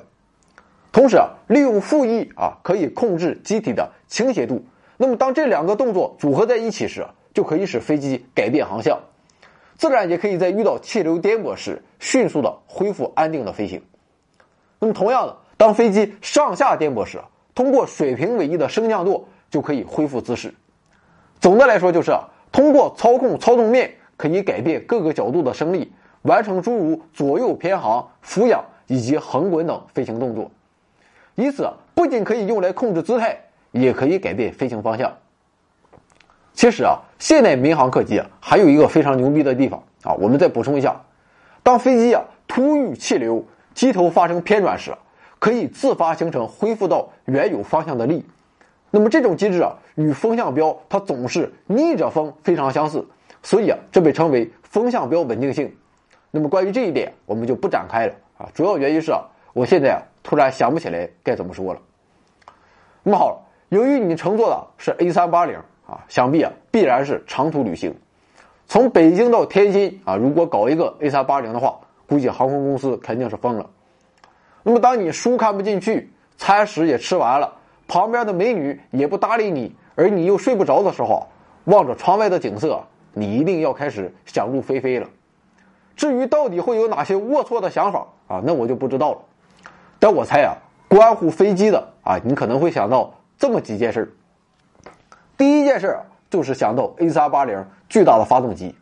[0.93, 4.63] 同时啊，利用副翼啊，可以控制机体的倾斜度。
[4.99, 8.99] 那么，当这两个动作组合在一起时，就可以使飞机改变航向，
[9.77, 13.83] 自然也可以在遇到气流颠簸时迅速的恢复安定的飞行。
[14.79, 17.21] 那么，同样的，当飞机上下颠簸时，
[17.55, 20.55] 通过水平尾翼的升降舵就可以恢复姿势。
[21.41, 22.13] 总的来说，就是
[22.53, 30.51] 通过操控操纵面可以改变各个角度的升力，完成诸如左右偏航、俯仰以及横滚等飞行动作。
[31.35, 33.41] 以此不仅可以用来控制姿态，
[33.73, 35.13] 也可以改变飞行方向。
[36.55, 40.99] 其实啊，现代民航客机啊，还有一个非常牛逼的地方啊，我们再补充一下：
[41.63, 44.93] 当飞机啊突遇气流，机头发生偏转时，
[45.39, 48.25] 可以自发形成恢复到原有方向的力。
[48.91, 53.07] 那么这种机制啊，与风向标它总是逆着风非常相似，
[53.43, 55.77] 所以啊，这被称为风向标稳定性。
[56.31, 60.01] 那么关于这一点，我们就不展开了啊，主要原因是啊，我现在啊。
[60.27, 61.81] 突然想不起来该怎么说了。
[63.03, 67.95] 那么好，由于你乘坐的是 A 三八零啊，想必啊必然是长途旅行。
[68.67, 73.69] 从北京到天津啊，如果搞一个 A 三八零的话，估计航空公司肯定是疯了。
[74.63, 77.53] 那么当你书看不进去，餐食也吃完了，
[77.87, 81.27] 旁边的美女也不搭理你，而你又睡不着的时候，
[81.65, 85.07] 望着窗外的景色，你一定要开始想入非非了。
[85.95, 89.19] 至于到底会有哪些龌龊的想法啊，那我就不知道了。
[89.99, 90.57] 但我猜啊，
[90.89, 94.17] 关乎飞机的啊，你可能会想到这么几件事
[95.37, 95.99] 第一件事
[96.31, 98.75] 就是想到 A 三八零巨大的发动机，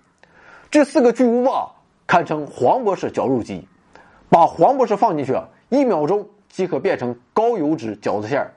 [0.71, 1.71] 这四个巨无霸
[2.07, 3.67] 堪称黄博士绞肉机，
[4.29, 5.37] 把黄博士放进去，
[5.69, 8.53] 一秒钟即可变成高油脂饺子馅儿。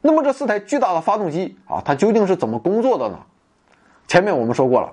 [0.00, 3.18] 那么这四台巨大的发动机啊，它究竟是怎么工作的呢？
[4.06, 4.92] 前面我们说过了，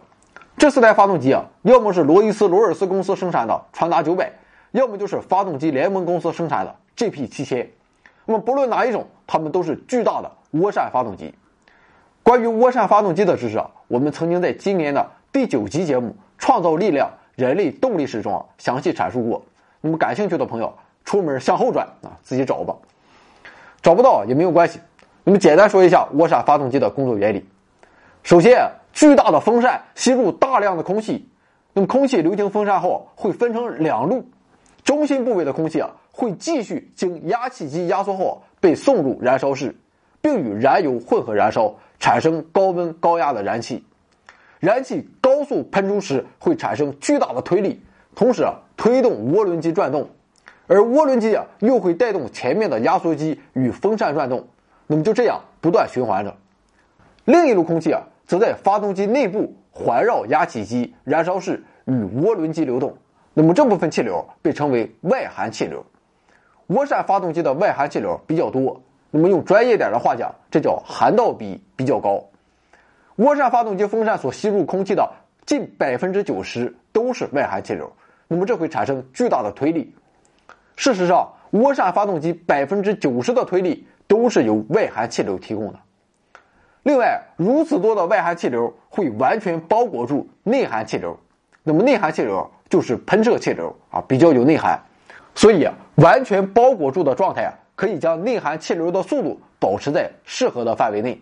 [0.57, 4.31] 这四台发动机啊，要么是罗伊斯罗尔斯公司生产的传达九百。
[4.71, 7.69] 要么就是发动机联盟公司生产的 GP 七千，
[8.23, 11.35] 那么不论哪一种，它们都是巨大的涡扇发动机。
[12.31, 19.43] 关于涡扇发动机的知识啊，我们曾经在今年的第九集节目《创造力量：人类动力史》中啊详细阐述过。
[19.81, 22.73] 那么感兴趣的朋友，出门向后转啊，自己找吧。
[23.81, 24.79] 找不到也没有关系。
[25.25, 27.45] 那么简单说一下涡扇发动机的工作原理。
[28.23, 31.27] 首先，巨大的风扇吸入大量的空气，
[31.73, 34.23] 那么空气流经风扇后会分成两路。
[34.85, 39.75] 中心部位的空气啊，会继续经压气机压缩后被送入燃烧室，
[40.21, 43.85] 并与燃油混合燃烧，产生高温高压的燃气。
[44.59, 47.81] 燃气高速喷出时会产生巨大的推力，
[48.13, 50.09] 同时啊推动涡轮机转动，
[50.67, 54.47] 而涡轮机啊又会带动前面的压缩机与风扇转动，
[54.87, 56.35] 那么就这样不断循环着。
[57.25, 62.97] 另一路空气啊则在发动机内部环绕压气机、燃烧室与涡轮机流动。
[63.33, 65.85] 那么这部分气流被称为外寒气流，
[66.67, 68.81] 涡扇发动机的外寒气流比较多。
[69.11, 72.23] 那么用专业点的话讲，这叫涵道比比较高。
[73.17, 75.07] 涡扇发动机风扇所吸入空气的
[75.45, 77.91] 近百分之九十都是外含气流，
[78.27, 79.93] 那么这会产生巨大的推力。
[80.75, 85.79] 事实上，涡扇发动机百分之九十的推力都是由外含气流提供的。
[86.83, 91.19] 另外，如此多的外含气流会完全包裹住内含气流，
[91.61, 92.49] 那么内含气流。
[92.71, 94.79] 就是喷射气流啊，比较有内涵，
[95.35, 101.19] 所以完全包裹住的状态啊，可以将内含气流的速度保持在适合的范围内，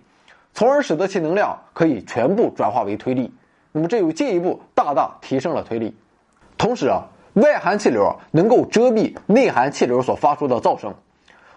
[0.53, 3.33] 从而使得其能量可以全部转化为推力。
[3.71, 5.95] 那么这又进一步大大提升了推力。
[6.57, 7.03] 同时啊，
[7.35, 10.93] 外含气流能够遮蔽内含气流所发出的噪声，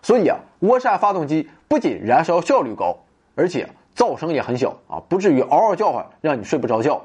[0.03, 2.97] 所以啊，涡扇发动机不仅燃烧效率高，
[3.35, 7.03] 而且噪声也很小啊，不至于嗷嗷叫唤让你睡不着觉。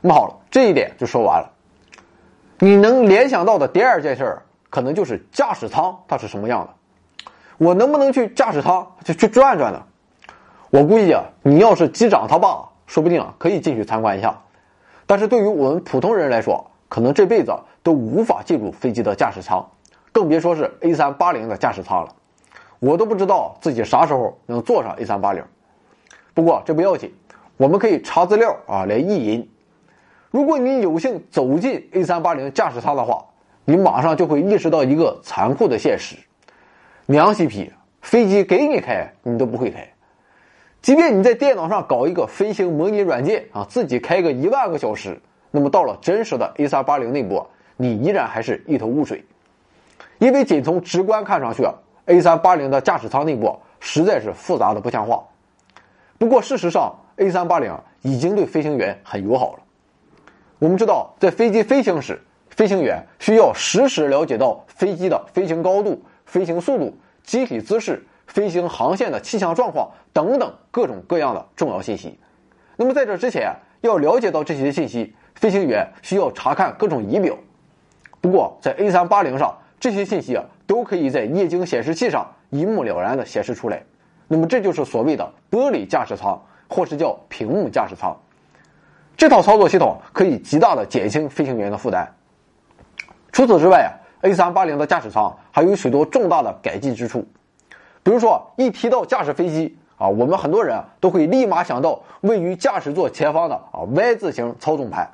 [0.00, 1.52] 那么好了，这一点就说完了。
[2.58, 6.74] 你能联想到的第二件事儿，可能就是驾驶舱它是什么样的？
[7.60, 9.82] 我能不能去驾驶舱就去转转呢？
[10.70, 14.40] 我估计啊，你要是机长他爸，说不定啊可以进去参观一下。
[15.06, 19.62] 但是对于我们普通人来说，可能这辈子都无法进入飞机的驾驶舱，
[20.10, 22.14] 更别说是 A 三八零的驾驶舱了。
[22.78, 25.44] 我都不知道自己啥时候能坐上 A 三八零。
[26.32, 27.12] 不过这不要紧，
[27.58, 29.46] 我们可以查资料啊来意淫。
[30.30, 33.22] 如果你有幸走进 A 三八零驾驶舱的话，
[33.66, 36.16] 你马上就会意识到一个残酷的现实：
[37.10, 39.84] 娘西皮，飞机给你开，你都不会开。
[40.80, 47.44] 即便你在电脑上搞一个飞行模拟软件啊，自己开个一万个小时，那么到了真实的 A 三八零内部，
[47.76, 49.24] 你依然还是一头雾水。
[50.18, 51.74] 因为仅从直观看上去啊
[52.06, 55.20] ，A 三八零的驾驶舱内部实在是复杂的不像话。
[56.16, 59.58] 不过事实上，A 三八零已经对飞行员很友好了。
[60.60, 72.18] 我们知道，在飞机飞行时，飞行员需要实时了解到飞机的飞行高度、飞行速度、机体姿势、飞行航线的气象状况等等各种各样的重要信息。
[72.76, 77.36] 那么在这之前，要了解到这些信息，飞行员需要查看各种仪表。
[78.20, 83.82] 不过在 A 三八零上，这些信息啊都可以在液晶显示器上一目了然的显示出来。
[84.28, 88.16] 那么这就是所谓的玻璃驾驶舱，或是叫屏幕驾驶舱。
[89.16, 92.06] 这套操作系统可以极大的减轻飞行员的负担。
[93.32, 93.90] 除此之外啊
[94.22, 97.26] ，A380 的驾驶舱还有许多重大的改进之处。
[98.02, 105.10] 比如说，一提到驾驶飞机啊，我们很多人都会立马想到位于驾驶座前方的啊 Y 字形操纵盘，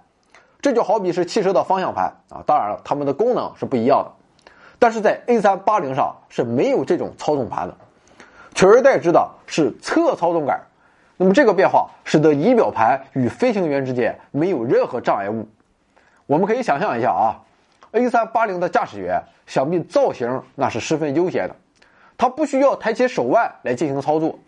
[0.60, 2.42] 这就好比是汽车的方向盘啊。
[2.46, 4.12] 当然了，它们的功能是不一样的。
[4.78, 7.74] 但是在 A380 上是没有这种操纵盘的，
[8.54, 10.60] 取而代之的是侧操纵杆。
[11.16, 15.48] 那么这个变化使得仪表盘与飞行员之间没有任何障碍物。
[16.26, 17.40] 我们可以想象一下啊
[17.96, 21.56] ，A380 的驾驶员想必造型那是十分悠闲的，
[22.16, 24.38] 他不需要抬起手腕来进行操作，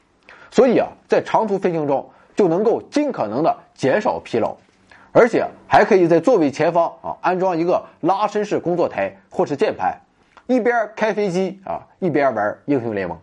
[0.50, 4.56] 所以啊，在长途飞行中就能够尽可能的减少疲劳，
[5.12, 9.98] 而且还可以在座位前方啊安装一个拉伸式工作台或是键盘，
[10.46, 13.18] 一边开飞机啊一边玩英雄联盟。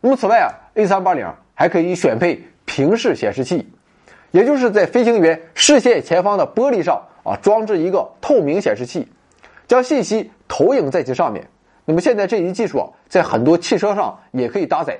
[0.00, 1.32] 那么此外啊，A380。
[1.58, 3.66] 还可以选配平视显示器，
[4.30, 9.08] 也就是在飞行员视线前方的玻璃上啊装置一个透明显示器，
[9.66, 11.44] 将信息投影在其上面。
[11.84, 14.98] 那么现在这一技术啊，在很多汽车上也可以搭载。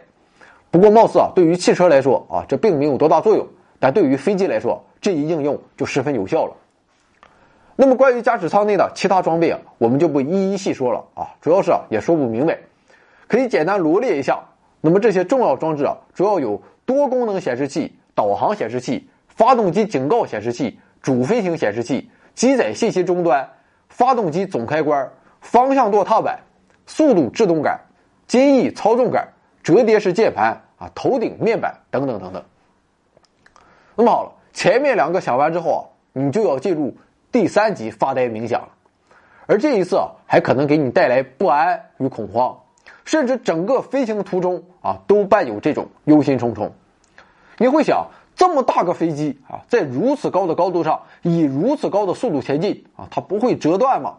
[0.70, 3.46] 不过貌似啊，对于汽车来说啊，这并没有多大作用，
[3.78, 6.52] 但对于飞机来说，这一应用就十分有效了。
[7.76, 12.58] 那么关于驾驶舱内的其他装备啊，我们就不一一细说了啊，主要是啊也说不明白，
[13.28, 14.42] 可以简单罗列一下。
[14.80, 23.48] 那么这些重要装置啊，主要有多功能显示器、导航显示器、发动机警告显示器、主飞行显示器、机载信息终端、
[23.88, 25.10] 发动机总开关、
[25.40, 26.38] 方向舵踏板、
[26.86, 27.80] 速度制动杆、
[28.28, 29.26] 襟翼操纵杆、
[29.64, 32.44] 折叠式键盘啊、头顶面板等等等等。
[33.96, 35.82] 那么好了，前面两个想完之后啊，
[36.12, 36.94] 你就要进入
[37.32, 38.68] 第三级发呆冥想了，
[39.46, 42.56] 而这一次啊，还可能给你带来不安与恐慌。
[43.06, 46.70] 甚至整个飞行途中啊，都伴有这种忧心忡忡。
[47.56, 48.06] 你会想，
[48.36, 54.14] 这么大个飞机啊，在如此高的高度上，以如此高的速度前进啊，它不会折断吗？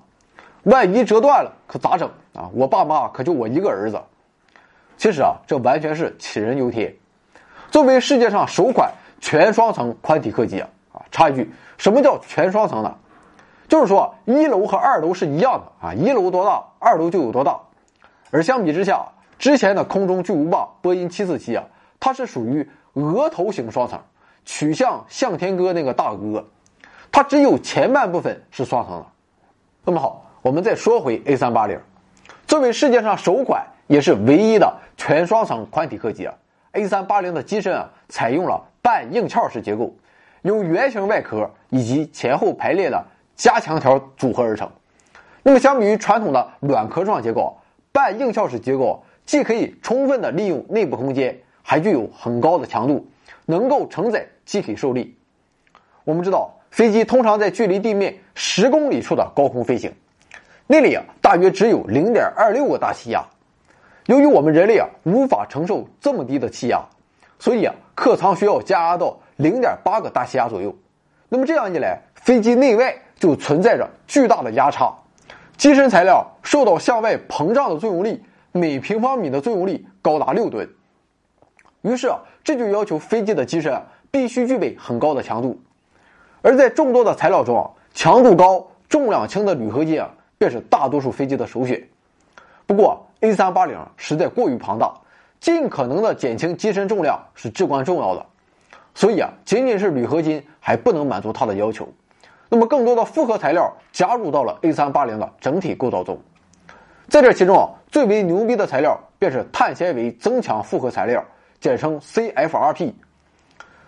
[0.63, 2.49] 万一折断了，可咋整啊？
[2.53, 4.01] 我爸妈可就我一个儿子。
[4.97, 6.93] 其实啊，这完全是杞人忧天。
[7.69, 8.91] 作为世界上首款
[9.21, 12.95] 全双层宽体客机啊，啊，插一句，什么叫全双层呢？
[13.69, 17.59] 就是说，一楼和二楼是一样的啊，一楼多大，二楼就有多大。
[18.31, 19.05] 而相比之下，
[19.37, 21.65] 之前的空中巨无霸波音747啊，
[21.99, 22.67] 它是属于
[22.97, 23.99] 额头型双层，
[24.43, 26.45] 取向向天歌那个大哥，
[27.11, 29.05] 它只有前半部分是双层的。
[29.85, 31.79] 那么好，我们再说回 A380，
[32.47, 36.33] 作为世界上首款也是唯一的全双层宽体客机啊
[36.73, 39.95] ，A380 的机身啊采用了半硬壳式结构，
[40.41, 44.69] 由圆形外壳以及前后排列的加强条组合而成。
[45.43, 47.55] 那么相比于传统的软壳状结构。
[47.89, 51.35] 半硬壳式结构既可以充分的利用内部空间，
[51.69, 53.05] 还具有很高的强度，
[53.45, 55.17] 能够承载机体受力。
[56.05, 59.93] 我们知道，飞机通常在距离地面十公里处的高空飞行，
[60.65, 63.21] 那里啊大约只有零点二六个大气压。
[64.05, 66.81] 由于我们人类啊无法承受这么低的气压，
[67.37, 70.73] 所以啊客舱需要加压到零点八个大气压左右。
[71.27, 74.95] 那么这样一来，飞机内外就存在着巨大的压差。
[75.57, 80.65] 机身材料受到向外膨胀的作用力，每平方米的作用力高达六吨。
[81.87, 83.81] 于是啊，这就要求飞机的机身
[84.11, 85.59] 必须具备很高的强度。
[86.41, 91.81] 而在众多的材料中，强度高、重量轻的铝合金啊，便是大多数飞机的首选。
[92.65, 94.93] 不过，A380 实在过于庞大，
[95.39, 98.25] 尽可能的减轻机身重量是至关重要的。
[98.93, 101.87] 所以啊，仅仅是铝合金还不能满足它的要求。
[102.49, 106.17] 那么，更多的复合材料加入到了 A380 的整体构造中，
[107.09, 111.23] 在这其中啊，最为牛逼的材料便是碳纤维增强复合材料，
[111.67, 112.93] 简称 CFRP。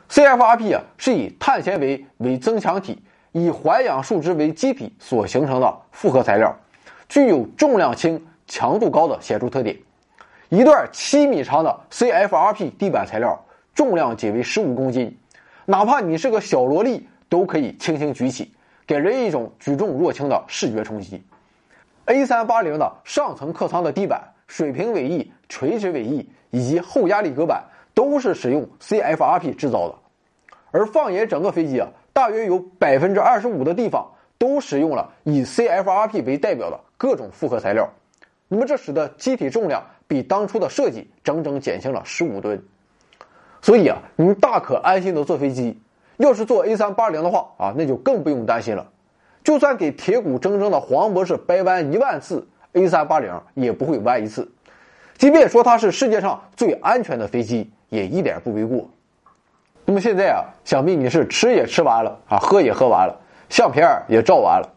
[0.09, 3.01] CFRP 啊，是以碳纤维为增强体，
[3.31, 6.53] 以环氧树脂为基体所形成的复合材料，
[7.07, 9.73] 具有重量轻、强度高的显著特点。
[10.49, 13.39] 一段七米长的 CFRP 地板材料，
[13.73, 15.17] 重量仅为十五公斤，
[15.63, 17.07] 哪怕你是个小萝莉。
[17.29, 18.51] 都可以轻轻举起，
[18.87, 21.23] 给人一种举重若轻的视觉冲击。
[22.07, 24.19] A380 的上层客舱的地板
[24.49, 29.95] 水平尾翼、垂直尾翼以及后压力隔板都是使用 CFRP 制造的。
[30.71, 34.05] 而放眼整个飞机啊，大约有百分之二十五的地方
[34.39, 37.87] 都使用了以 CFRP 为代表的各种复合材料。
[38.47, 42.59] 那么这使得机体重量比当初的设计整整减轻了十五吨。
[43.61, 45.79] 所以啊，您大可安心的坐飞机。
[46.17, 48.89] 要是坐 A 三八零的话啊，那就更不用担心了。
[49.43, 54.51] 就算给铁骨铮铮的黄博士掰弯一万次，A 三八零也不会弯一次。
[55.17, 58.89] 即便说它是世界上最安全的飞机，也一点不为过。
[59.85, 64.69] 那么现在啊，想必你是吃也吃完了啊，喝也喝完了，相片也照完了，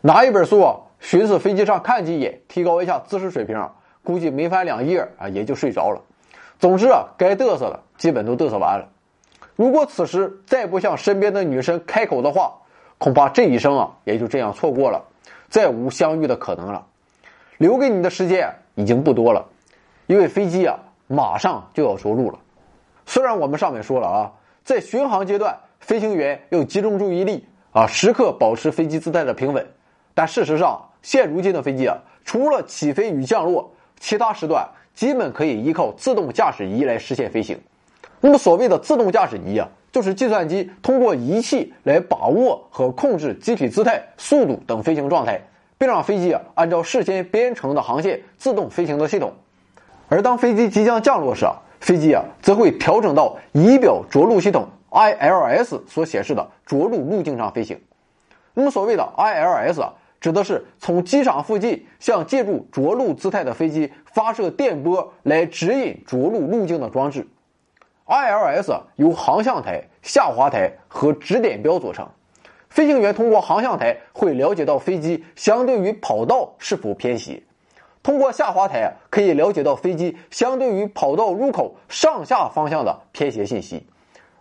[0.00, 3.70] 拿一本书啊，寻思飞机上看几眼，提高一下知识水平，
[4.02, 6.00] 估计没翻两页啊，也就睡着了。
[6.58, 8.88] 总之啊，该嘚瑟的基本都嘚瑟完了。
[9.54, 12.52] 如果此时再不向身边的女生开口的话，
[12.98, 15.04] 恐怕这一生啊也就这样错过了，
[15.48, 16.84] 再无相遇的可能了。
[17.58, 19.46] 留给你的时间已经不多了，
[20.06, 22.38] 因为飞机啊马上就要着陆了。
[23.04, 24.32] 虽然我们上面说了啊，
[24.64, 29.66] 在巡航阶段，飞行员要集中注意力啊，时刻保持飞机姿态的平稳。
[30.14, 37.58] 但事实上，现如今的飞机啊，除了起飞与降落，其他时段基本可以依靠自动驾驶仪来实现飞行。
[38.20, 45.40] 那么，所谓的自动驾驶仪啊，就是计算机通过仪器来把握和控制机体姿态、速度等飞行状态，
[45.78, 49.32] 并让飞机啊按照事先编程的航线自动飞行的系统。
[50.08, 57.80] 而当飞机即将降落时啊，飞机啊则会调整到仪表着陆系统 ILS 所显示的着陆路径上飞行。
[58.54, 67.28] 那么，所谓的 ILS 啊，指的是从机场附近向借助着陆姿态的飞机发射电波来指引着陆路径的装置。
[68.06, 72.08] ILS 由航向台、下滑台和指点标组成。
[72.68, 77.42] 飞行员通过航向台会了解到飞机相对于跑道是否偏斜；
[78.02, 83.78] 通过下滑台，可以了解到飞机相对于跑道入口上下方向的偏斜信息；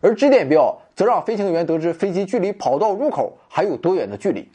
[0.01, 4.49] 而指点标则让飞行员得知飞机距离跑道入口还有多远的距离。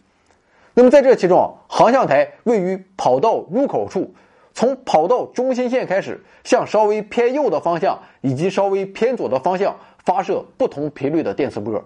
[0.74, 4.14] 那么在这其中，航向台位于跑道入口处。
[4.54, 11.82] 从跑道中心线开始，向稍微偏右的方向以及稍微偏左的方向发射不同频率的电磁波。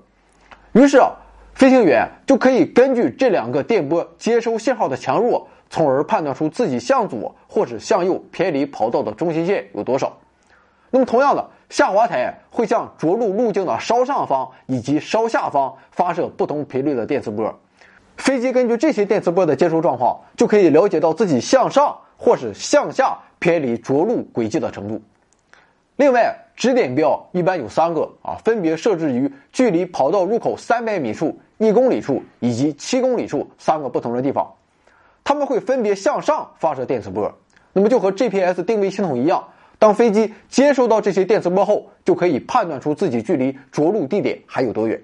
[0.72, 1.12] 于是啊，
[1.56, 10.18] 飞行员就可以根据这两个电波接收信号的强弱，从而判断出自己向左或者向右偏离跑道的中心线有多少。
[10.90, 17.58] 那么，同样的，下滑台会向着陆路径的稍上方以及稍下方发射不同频率的电磁波。
[18.18, 21.96] 飞机根据这些电磁波的接收状况，就可以了解到自己向上。
[22.18, 25.02] 或是向下偏离着陆轨迹的程度。
[25.96, 34.50] 另外，指点标一般有三个啊，分别设置于距离跑道入口三百米处、一公里处以及七公里处三个不同的地方。
[35.22, 37.30] 它们会分别向上发射电磁波。
[37.72, 39.46] 那么就和 GPS 定位系统一样，
[39.78, 44.98] 当飞机接收到这些电磁波后，就可以判断出自己距离着陆地点还有多远。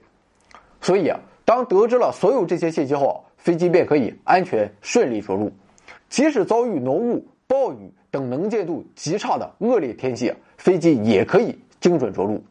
[0.81, 5.53] 所以啊，当得知了所有这些信息后，飞机便可以安全顺利着陆。
[6.09, 12.45] 即使遭遇浓雾、暴雨等能见度极差的恶劣天气，飞机也可以精准着陆。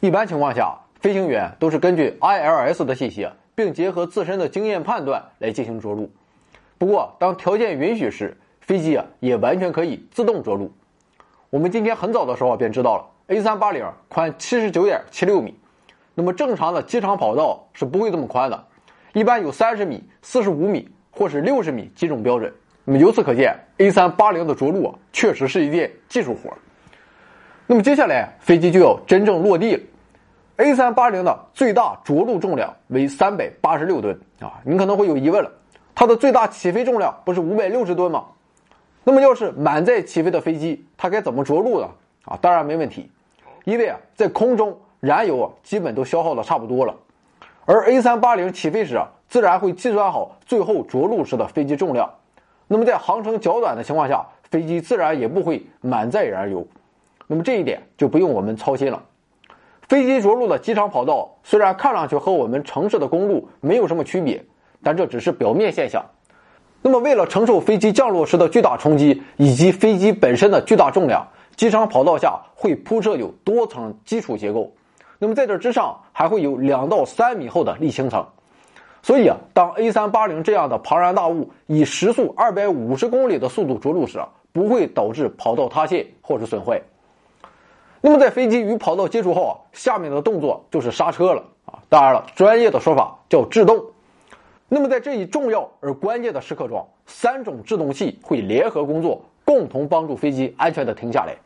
[0.00, 6.10] 一般情况下，飞行员都是根据 ILS 的信息，并结合自身的经验判断来进行着陆。
[6.78, 10.72] 不过，当条件允许时，飞机啊也完全可以自动着陆。
[11.50, 15.54] 我们今天很早的时候便知道了，A380 宽七十九点七六米，
[16.14, 18.64] 那么正常的机场跑道是不会这么宽的，
[19.12, 22.50] 一般有三十米、四十五米或是六十米几种标准。
[22.84, 26.50] 那么由此可见，A 三八零的着陆啊，确实是一件技术活
[27.66, 29.82] 那么接下来飞机就要真正落地了。
[30.56, 35.50] A 三八零的最大着陆重量为三百八十六吨啊，你可能会有疑问了，
[35.94, 38.24] 它的最大起飞重量不是五百六十吨吗？
[39.04, 41.88] 那么要是满载起飞的飞机，它该怎么着陆呢？
[42.24, 43.10] 啊，当然没问题，
[43.64, 46.94] 因为啊，在空中燃油啊基本都消耗的差不多了，
[47.64, 52.10] 而 A 三八零起飞时啊，自然会计算好最后着陆时的飞机重量。
[52.72, 56.66] 那么在航程较短的情况下，飞机自然也不会满载燃油，
[57.26, 59.02] 那么这一点就不用我们操心了。
[59.90, 64.42] 飞机着陆的机场跑道虽然看上去和我们城市的公路没有什么区别，
[64.82, 66.02] 但这只是表面现象。
[66.80, 74.72] 那么为了承受飞机降落时的巨大冲击以及飞机本身的巨大重量，机场跑道下会铺设有多层基础结构，
[75.18, 78.26] 那么在这之上还会有两到三米厚的沥青层。
[79.02, 86.80] 所以啊，当 A 三八零这样的庞然大物以时速二百五十公里的速度着陆时啊，不会导致跑道塌陷或者损坏。
[88.00, 91.78] 那么在飞机与跑道接触后啊，下面的动作就是刹车了啊。
[91.88, 93.84] 当然了，专业的说法叫制动。
[94.68, 101.36] 那么在这一重要而关键的时刻中，三种制动器会联合工作，共共同帮助飞机安全的停下来。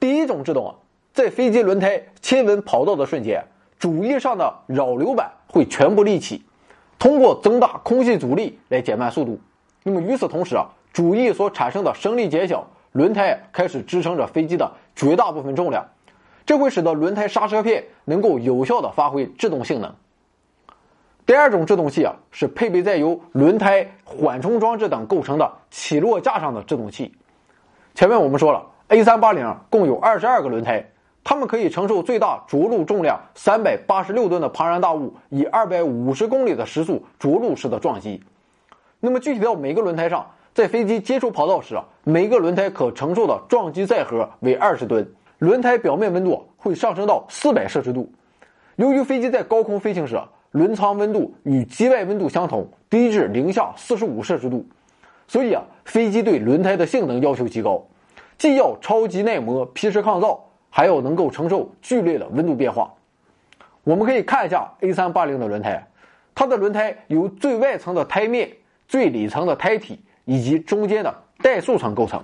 [0.00, 0.74] 第一种制动啊，
[1.12, 3.44] 在飞机轮胎亲吻跑道的瞬间，
[3.78, 6.45] 主翼上的扰流板会全部立起，
[7.06, 9.38] 通过增大空气阻力来减慢速度。
[9.84, 15.86] 那么与此同时啊，主翼所产生的升力减小，轮胎开始支撑着飞机的绝大部分重量，
[16.44, 19.94] 这会使得轮胎刹车片能够有效的发挥制动性能。
[21.24, 27.14] 第二种制动器啊，是配备在由轮胎、缓冲装置等构成的起落架上的制动器。
[27.94, 28.66] 前面我们说了。
[28.88, 30.84] A 三八零共有二十二个轮胎，
[31.28, 38.22] 它们可以承受最大着陆重量三百八十六吨的庞然大物，以二百五十公里的时速着陆式的撞击。
[39.00, 40.24] 那么具体到每个轮胎上，
[40.54, 45.04] 在飞机接触跑道时啊，每个轮胎可承受的撞击载荷为二十吨，
[45.38, 48.08] 轮胎表面温度会上升到四百摄氏度。
[48.76, 50.16] 由于飞机在高空飞行时，
[50.52, 54.64] 轮舱温度与机外温度相同，低至零下四十五摄氏度，
[55.26, 57.84] 所以啊，飞机对轮胎的性能要求极高。
[58.38, 60.38] 既要超级耐磨、皮实抗造，
[60.76, 62.92] 还要能够承受剧烈的温度变化。
[63.82, 65.86] 我们可以看一下 A 三八零的轮胎，
[66.34, 68.50] 它的轮胎由最外层的胎面、
[68.86, 72.22] 最里层的胎体以及中间的怠速层构成。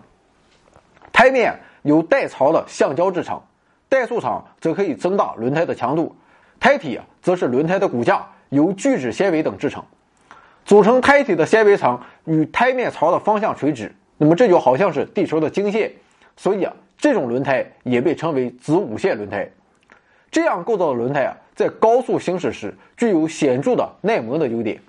[1.15, 3.41] 胎面由带槽的橡胶制成，
[3.89, 6.15] 怠速层则可以增大轮胎的强度，
[6.61, 9.83] 胎体则是轮胎的骨架，由聚酯纤维等制成。
[10.67, 13.95] 组成胎体的纤维层与胎面槽的方向垂直。
[14.19, 15.91] 那么这就好像是地球的经线，
[16.37, 19.51] 所以啊，这种轮胎也被称为子午线轮胎。
[20.31, 24.81] 这样构造的轮胎啊，在高速行驶时具有显著的耐磨的优点。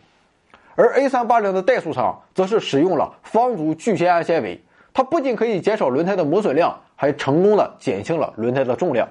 [0.76, 4.62] 而 A 三八零的怠速舱则是使用了方足聚酰胺纤维，
[4.94, 9.10] 它不仅可以减少轮胎的磨损量，还成功的减轻了轮胎的重量。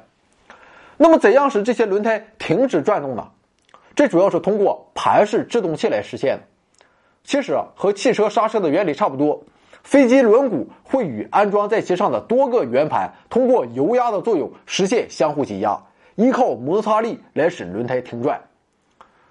[0.96, 3.28] 那么，怎样使这些轮胎停止转动呢？
[3.96, 6.42] 这主要是通过盘式制动器来实现的。
[7.24, 9.42] 其实啊，和汽车刹车的原理差不多。
[9.82, 15.78] 飞机轮毂会与安装在其上的多个圆盘通过油压的作用实现相互挤压，
[16.14, 18.40] 依靠摩擦力来使轮胎停转。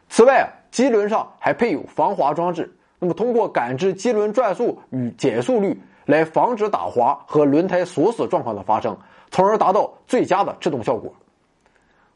[0.10, 8.98] 此外，机轮上还配有防滑装置，那么通过感知机轮转速与减速率来防止打滑和轮胎锁死状况的发生，
[9.32, 11.14] 从而达到最佳的制动效果。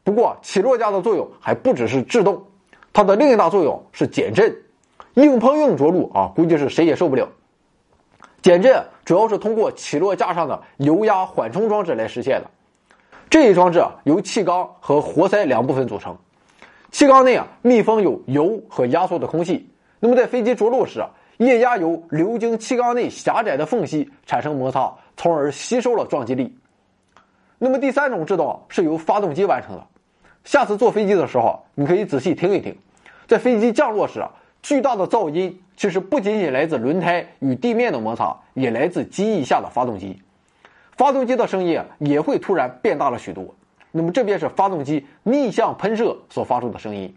[0.04, 2.44] 不过，起落架的作用还不只是制动，
[2.92, 4.54] 它的另一大作用是减震。
[5.14, 7.26] 硬碰硬着陆啊，估计是谁也受不了。
[8.46, 12.48] 减震主要是通过起落架上的油压缓冲装置来实现的。
[13.28, 16.16] 这一装置由气缸和活塞两部分组成。
[16.92, 19.68] 气缸内啊密封有油和压缩的空气。
[19.98, 26.56] 那么在飞机着陆时啊，液压油流经气缸内狭窄的缝隙产生摩擦，从而吸收了撞击力。
[27.58, 29.84] 那么第三种制动是由发动机完成的。
[30.44, 32.78] 下次坐飞机的时候，你可以仔细听一听，
[33.26, 34.30] 在飞机降落时啊，
[34.62, 35.60] 巨大的噪音。
[35.76, 40.22] 其实不仅仅来自轮胎与地面的摩擦，也来自机翼下的发动机。
[40.96, 43.54] 发动机的声音也会突然变大了许多。
[43.92, 47.14] 那么这便是发动机逆向喷射所发出的声音。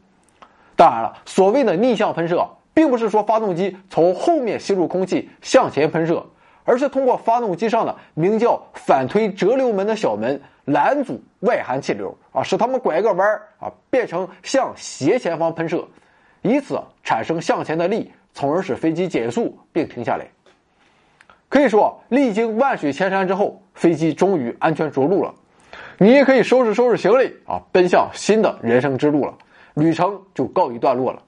[0.76, 6.26] 当然了，所谓的逆向喷射，并不是说发动机从后面吸入空气向前喷射，
[6.64, 13.28] 而是通过发动机上的名叫反推折流门的小门拦阻外含气流啊，使它们拐个弯
[13.60, 15.88] 啊，变成向斜前方喷射，
[16.42, 18.12] 以此产生向前的力。
[18.34, 20.28] 从而使飞机减速并停下来。
[21.50, 25.34] 可以说，历经万水千山之后，飞机终于安全着陆了。
[25.98, 29.36] 你也可以收拾收拾行李啊，奔向新的人生之路了。
[29.74, 31.22] 旅程就告一段落了。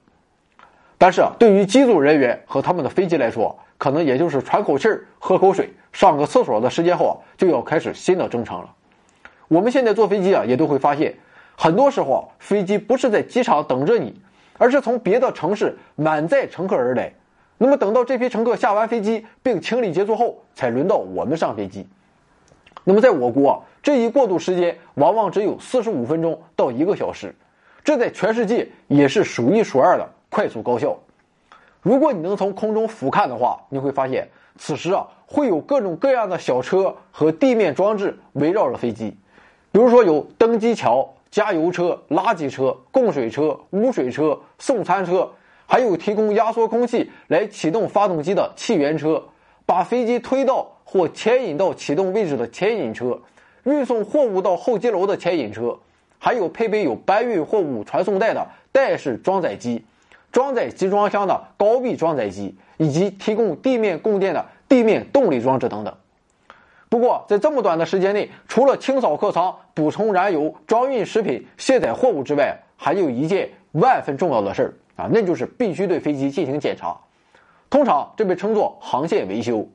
[0.96, 8.72] 但是啊，对于机组人员和他们的飞机来说，可能也就是喘口气儿、喝口水、上个厕所的时间后啊，就要开始新的征程了。
[9.48, 11.14] 我们现在坐飞机啊，也都会发现，
[11.56, 14.14] 很多时候啊，飞机不是在机场等着你。
[14.62, 17.12] 而是从别的城市满载乘客而来，
[17.58, 21.84] 那么等到这批乘客下完飞机并清理结束后，才轮到我们上飞机。
[22.84, 27.34] 那么在我国，这一过渡时间往往只有四十五分钟到一个小时，
[27.82, 30.96] 这在全世界也是数一数二的快速高效。
[31.80, 39.16] 如果你能从空中俯瞰的话，你会发现此时啊会有各种各样的小车和地面装置围绕着飞机，
[39.72, 41.11] 比如说有登机桥。
[41.32, 45.30] 加油车、垃圾车、供水车、污水车、送餐车，
[45.66, 49.24] 还有提供压缩空气来启动发动机的气源车，
[49.64, 53.18] 把飞机推到或牵引到启动位置的牵引车，
[53.64, 55.78] 运送货物到候机楼的牵引车，
[56.18, 59.86] 还有配备有搬运货物传送带的带式装载机，
[60.30, 65.96] 装载集装箱的高臂装载机，以及提供地面供电的地面动力装置等等。
[66.92, 76.94] 不过，在这么短的时间内，除了清扫客舱、补充燃油、装运食品、卸载货物之外，还有一件万分重要的事儿啊，那就是必须对飞机进行检查。
[77.70, 79.66] 通常这被称作航线维修。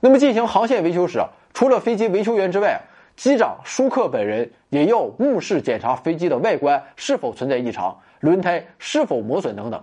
[0.00, 1.20] 那么进行航线维修时，
[1.54, 2.80] 除了飞机维修员之外，
[3.14, 9.80] 机长舒克本人也要目视检查飞机的外观是否存在异常，轮胎是否磨损等等。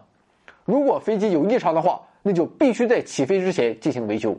[0.65, 4.37] 如果飞机有异常的话，那就必须在起飞之前进行维修。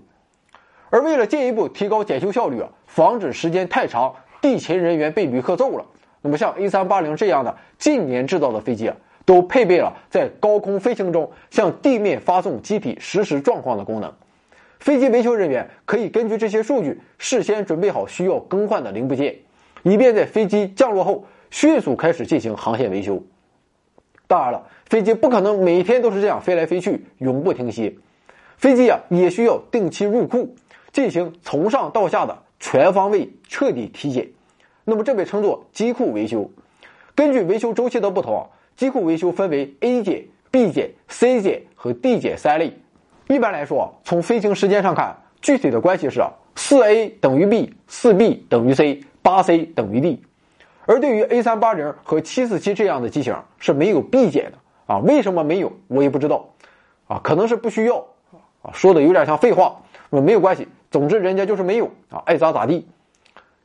[0.91, 5.85] 而为了进一步提高检修效率啊，防止时间太长，地勤人员被旅客揍了，
[6.23, 14.13] 那么像 A380 这样的近年制造的飞机啊，都配备了在高空飞行中向地面发送机体实时状况的功能。
[14.79, 19.35] 飞机维修人员可以根据这些数据，事先准备好需要更换的零部件，
[19.83, 23.23] 以便在飞机降落后迅速开始进行航线维修。
[24.29, 27.93] 当然了，飞机不可能每天都是这样飞来飞去，永不停歇。
[28.57, 30.55] 飞机啊，也需要定期入库，
[30.93, 34.29] 进行从上到下的全方位彻底体检。
[34.85, 36.51] 那么这被称作机库维修。
[37.15, 42.79] 根据维修周期的不同，机库维修分为 A 检、B 检、C 检和 D 检三类。
[43.27, 46.23] 一般来说，从飞行时间上看，具体的关系是
[46.55, 50.23] 四 A 等于 B，四 B 等于 C，八 C 等于 D。
[50.87, 54.99] 而对于 A 三八零和七四七这样的机型是没有 B 检的啊？
[55.01, 55.71] 为什么没有？
[55.89, 56.49] 我也不知道
[57.09, 57.99] 啊，可能是不需要
[58.63, 58.73] 啊。
[58.73, 62.87] 说的有点像废话，那么没有关系，总之人家就是没有啊，爱咋咋地。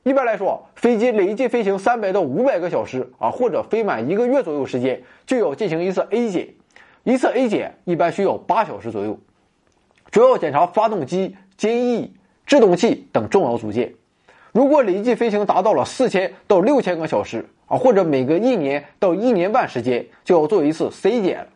[0.04, 6.50] 一般来说，飞机累计飞行三百到五百个小时啊，或者飞满一个月左右时间，就要进行一次 A 检，
[7.04, 9.18] 一次 A 检一般需要八小时左右。
[10.12, 12.14] 主要检查发动机、襟翼、
[12.46, 13.94] 制动器等重要组件。
[14.52, 21.48] 如果累计飞行达到了四千到六千个小时啊，或者每隔一年到一年半时间就要做一次 C 检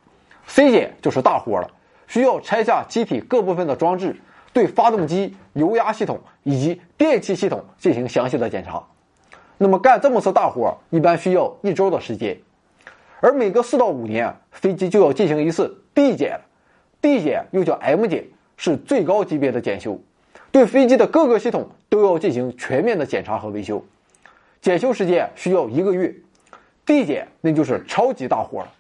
[0.48, 1.70] ，C 检就是大活了，
[2.08, 4.16] 需要拆下机体各部分的装置，
[4.58, 8.84] 对发动机、油压系统以及电气系统进行详细的检查。
[9.60, 12.36] 那么干这么次大活一般需要一周的时间，
[13.20, 16.42] 而每隔四到五年飞机就要进行一次 D 检
[17.00, 18.26] ，D 检又叫 M 检。
[18.60, 20.02] 是最高级别的检修，
[20.50, 23.86] 对飞机的各个系统都要进行全面的检查和维修，
[24.62, 26.12] 检修时间需要一个月。
[26.84, 28.74] D 检那就是超级大活了！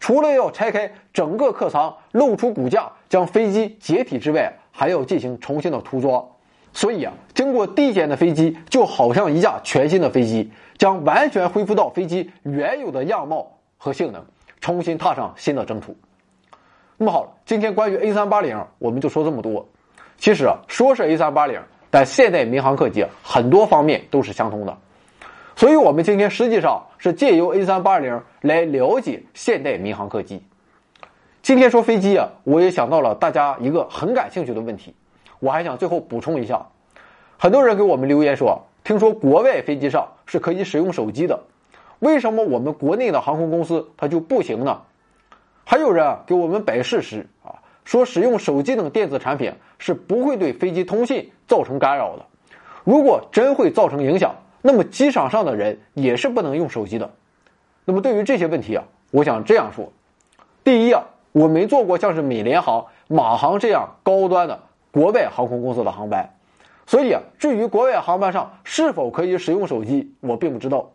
[0.00, 6.24] 除了要拆开整个客舱、露出骨架、将飞机解体之外，还要进行重新的涂装。
[6.72, 14.24] 所以啊，经过 D 检的飞机就好像一架全新的飞机，将完全恢复到飞机原有的样貌和性能，
[14.60, 15.96] 重新踏上新的征途。
[16.96, 19.68] 那么好，今天关于 A 三八零我们就说这么多。
[20.16, 21.60] 其实啊，说是 A 三八零，
[21.90, 24.78] 但现代民航客机很多方面都是相通的。
[25.56, 30.40] 所以，我们今天实际上是借由 A 三八零来了解现代民航客机。
[31.48, 34.94] 今天说飞机啊，我也想到了大家一个很感兴趣的问题。
[35.38, 36.60] 我还想最后补充一下，
[37.38, 41.40] 很多人给我们留言说，听说国外飞机上是可以使用手机的，
[42.00, 44.82] 为什么我们国内的航空公司它就不行呢？
[45.64, 52.26] 还有人啊给我们摆事实啊，说使用手机等电子产品是不会对飞机通信造成干扰的。
[52.84, 57.10] 如果真会造成影响，那么机场上的人也是不能用手机的。
[57.86, 59.90] 那么对于这些问题啊，我想这样说：
[60.62, 64.60] 第一啊，我没坐过像是美联航、马航这样高端的
[64.90, 66.30] 国外航空公司的航班，
[66.86, 70.90] 所以啊，至于国外航班上是否可以使用手机，我并不知道。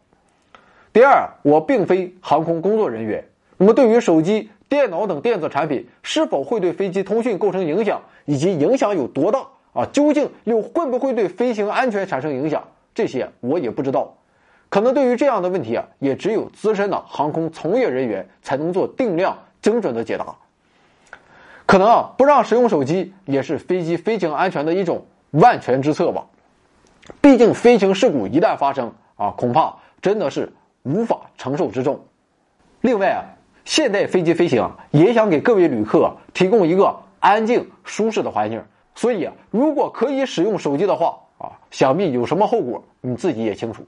[0.92, 3.24] 第二，我并非航空工作人员，
[3.58, 4.50] 那么对于手机。
[4.70, 9.86] 电脑等电子产品是否会对飞机通讯构成影响，以及影响有多大啊？
[9.94, 12.64] 究竟又会不会对飞行安全产生影响？
[12.96, 14.16] 这些我也不知道。
[14.70, 20.36] 可能对于这样的问题啊，也只有资深的航空从业人员才能做定量精准的解答。
[21.66, 26.28] 可能啊，不让使用手机也是飞机飞行安全的一种万全之策吧。
[27.20, 30.54] 毕竟飞行事故一旦发生啊，恐怕真的是
[30.84, 32.06] 无法承受之重。
[32.82, 33.42] 另外啊。
[33.66, 38.62] 现代飞机飞行也想给各位旅客提供一个安静舒适的环境，
[38.94, 43.88] 所以啊，如果可以使用手机的话啊，想必有什么后果你自己也清楚。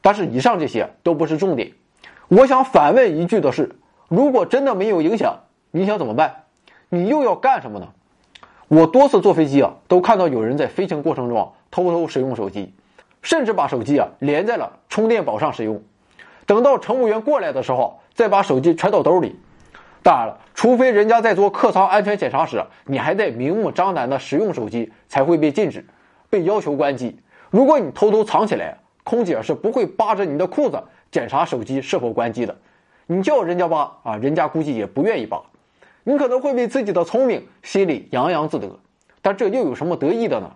[0.00, 1.70] 但是以上这些都不是重点，
[2.26, 3.70] 我想反问一句的是：
[4.10, 5.38] 如果真的没有影响，
[5.70, 6.42] 你想怎么办？
[6.88, 7.86] 你又要干什么呢？
[8.66, 12.74] 我多次坐飞机啊，都看到有人在飞行过程中偷偷使用手机，
[13.22, 15.80] 甚至把手机啊连在了充电宝上使用。
[16.44, 17.98] 等到乘务员过来的时候。
[18.12, 19.40] 再把手机揣到兜里，
[20.02, 25.86] 当然了，除非人家在做客舱安全检查时，你还在明目张胆的使用手机，才会被禁止，
[26.28, 27.18] 被要求关机。
[27.48, 32.54] 如果你偷偷藏起来，空姐是不会扒着你的裤子检查手机是否关机的。
[33.12, 35.42] 你叫人家扒啊，人家估计也不愿意扒。
[36.04, 38.78] 你可能会为自己的聪明心里洋洋自得，
[39.20, 40.52] 但这又有什么得意的呢？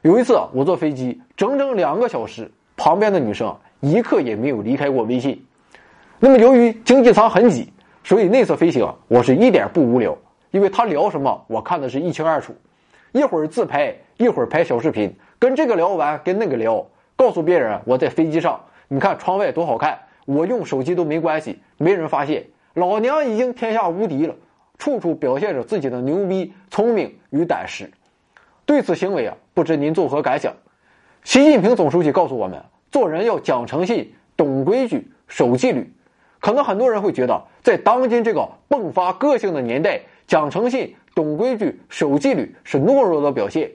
[0.00, 5.44] 有一次我坐飞机整整两个小时，旁边的女生一刻也没有离开过微信。
[6.18, 7.70] 那么由于经济舱很挤，
[8.02, 10.16] 所以那次飞行我是一点不无聊，
[10.50, 12.54] 因为他聊什么我看的是一清二楚。
[13.12, 18.58] 一会儿自拍，一会儿拍小视频，跟这个聊完，跟那个聊，告诉别人我在飞机上，
[18.88, 19.98] 你看窗外多好看，
[20.28, 24.34] 我用手机都没关系，没人发现，老娘已经天下无敌了，
[24.76, 27.90] 处处表现着自己的牛逼、聪明与胆识。
[28.66, 30.52] 对此行为啊，不知您作何感想？
[31.24, 32.62] 习近平总书记告诉我们，
[32.92, 35.90] 做人要讲诚信、懂规矩、守纪律。
[36.40, 43.70] 可能很多人会觉得，在当今这个迸发个性的年代，讲诚信、懂规矩、守纪律是懦弱的表现。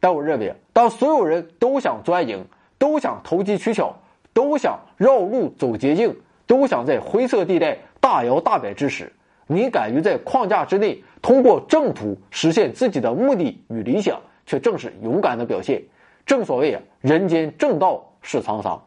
[0.00, 2.44] 但我认为，当所有人都想钻营、
[2.76, 3.96] 都想投机取巧、
[4.38, 6.16] 都想绕路走捷径、
[6.46, 9.12] 都想在灰色地带大摇大摆之时，
[9.48, 15.82] 你敢于在框架之内通过正途实现自己的目的与理想，却正是勇敢的表现。
[16.24, 18.80] 正所谓啊，人间正道是沧桑。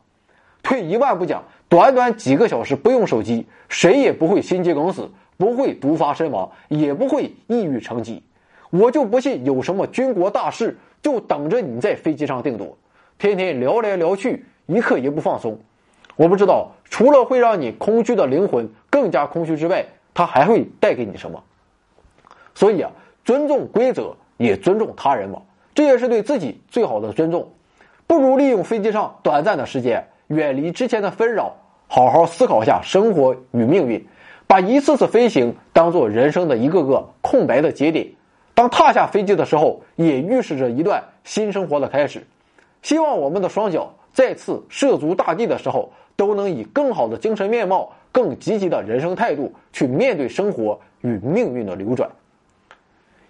[0.63, 8.23] 退一万步讲，短短几个小时不用手机，谁也不会心肌梗死，不会毒发身亡，也不会抑郁成疾。
[8.69, 12.77] 我就不信有什么军国大事就等着你在飞机上定夺，
[13.17, 15.59] 天天聊来聊去，一刻也不放松。
[16.15, 19.85] 我不知道，除了会让你空虚的灵魂更加空虚之外。
[20.13, 21.41] 它还会带给你什么？
[22.53, 22.91] 所以啊，
[23.23, 25.41] 尊重规则，也尊重他人嘛，
[25.73, 27.49] 这也是对自己最好的尊重。
[28.07, 31.55] 不如利用飞机上短暂的时间，远离之前的纷扰，
[31.87, 34.05] 好好思考一下生活与命运，
[34.47, 38.05] 把一次次飞行当做人生的一个个空白的节点。
[38.53, 42.27] 当踏下飞机的时候，也预示着一段新生活的开始。
[42.81, 47.91] 希望我们的双脚再次涉足大地的时候，都能以更好的精神面貌。
[48.13, 52.11] 更积极的人生态度去面对生活与命运的流转。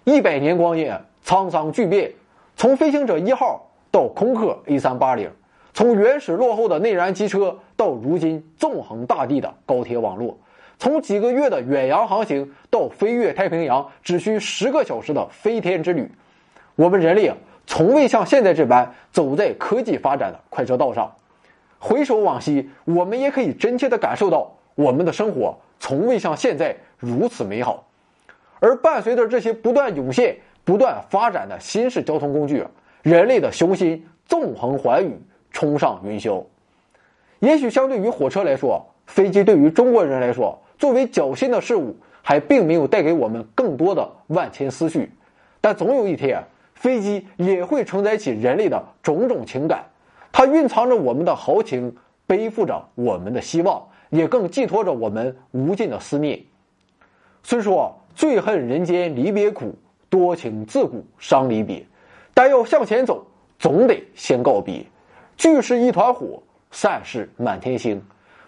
[0.02, 0.92] 一百年光阴，
[1.24, 2.10] 沧桑巨变，
[2.56, 5.30] 从飞行者一号到空客 A 三八零，
[5.72, 10.36] 从原始落后的内燃机车到如今纵横大地的高铁网络，
[10.80, 16.10] 从几个月的远洋航行到飞越太平洋只需十个小时的飞天之旅，
[16.74, 17.36] 我们人类啊，
[17.72, 21.10] 从未像现在这般走在科技发展的快车道上。
[21.78, 24.52] 回首往昔，我们也可以真切地感受到。
[24.74, 27.82] 我们的生活从未像现在如此美好，
[28.60, 32.62] 而伴随着这些不断涌现、不断发展的新式交通工具，
[33.00, 35.18] 人类的雄心纵横寰宇，
[35.50, 36.44] 冲上云霄。
[37.38, 45.10] 也许相对于火车来说，飞机对于中国人来说，作为侥幸的事物，还并没有带给我们更多的万千思绪。
[45.58, 46.42] 但总有一天，
[46.82, 49.84] 飞机也会承载起人类的种种情感，
[50.32, 51.94] 它蕴藏着我们的豪情，
[52.26, 53.80] 背负着我们的希望。
[54.10, 56.38] 也更寄托着我们无尽的思念。
[57.42, 59.74] 虽说最恨人间离别苦，
[60.10, 61.86] 多情自古伤离别，
[62.34, 63.24] 但要向前走，
[63.58, 64.84] 总得先告别。
[65.38, 68.02] 聚是一团火，散是满天星。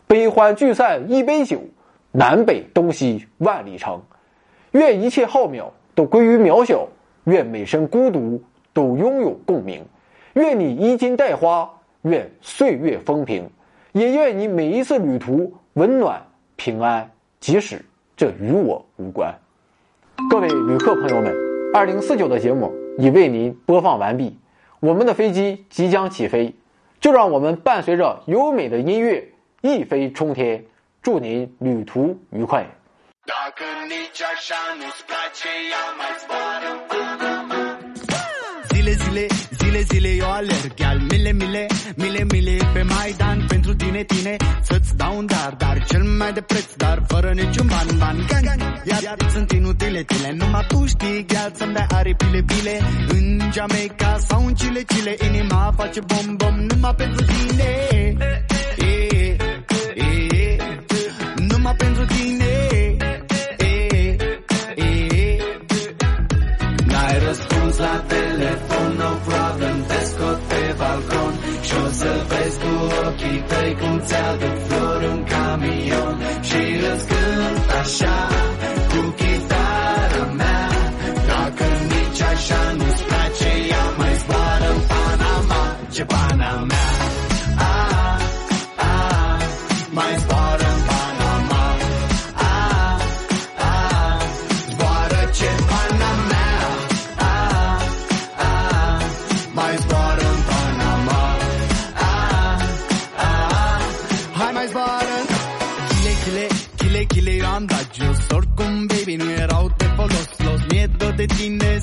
[0.07, 1.63] 悲欢聚散一杯酒，
[2.11, 4.03] 南北东西万里长。
[4.73, 6.87] 愿一切浩渺都归于渺小，
[7.25, 9.85] 愿每声孤独都拥有共鸣。
[10.35, 11.71] 愿你衣襟带花，
[12.03, 13.51] 愿岁月风平。
[13.93, 16.21] 也愿你每一次旅途温暖
[16.57, 17.09] 平安，
[17.39, 17.85] 即使
[18.17, 19.33] 这与我无关。
[20.29, 21.33] 各位旅客朋友们，
[21.73, 24.37] 二零四九的节目已为您播放完毕，
[24.81, 26.53] 我们的飞机即将起飞，
[27.01, 30.65] 就让我们伴随着优美的音乐一飞冲天，
[31.01, 32.67] 祝您旅途愉快。
[38.93, 40.73] Zile, zile eu alerg.
[40.85, 41.67] Al mile, mile,
[41.97, 44.37] mile, mile Pe Maidan pentru tine, tine.
[44.63, 48.45] Să-ți dau un dar, dar cel mai de preț Dar fără niciun ban, ban, gang,
[48.45, 52.81] gang Iar sunt inutile tine Numai tu știi, gheal să-mi dai aripile, bile.
[53.09, 57.65] În Jamaica sau în Chile, Chile Inima face bom, bom Numai pentru tine.
[58.79, 59.37] E, e,
[59.95, 60.57] e,
[61.49, 62.53] Numai pentru tine.
[66.87, 68.34] N-ai răspuns la telefon,
[73.07, 78.17] ochii tăi cum ți-aduc flori un camion Și îți cânt așa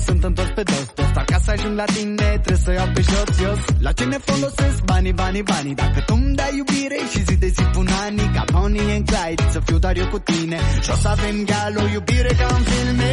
[0.06, 0.86] sunt întors pe dos.
[0.94, 4.04] Dos, dar ca să ajung la tine, trebuie să iau pe jos, jos La ce
[4.04, 4.84] ne folosesc?
[4.84, 5.74] Banii, banii, banii.
[5.74, 9.44] Dacă tu îmi dai iubire și zi de zi pun ani Ca Bonnie and Clyde,
[9.50, 10.58] să fiu doar eu cu tine.
[10.80, 13.10] Și o să avem gal o iubire ca în filme.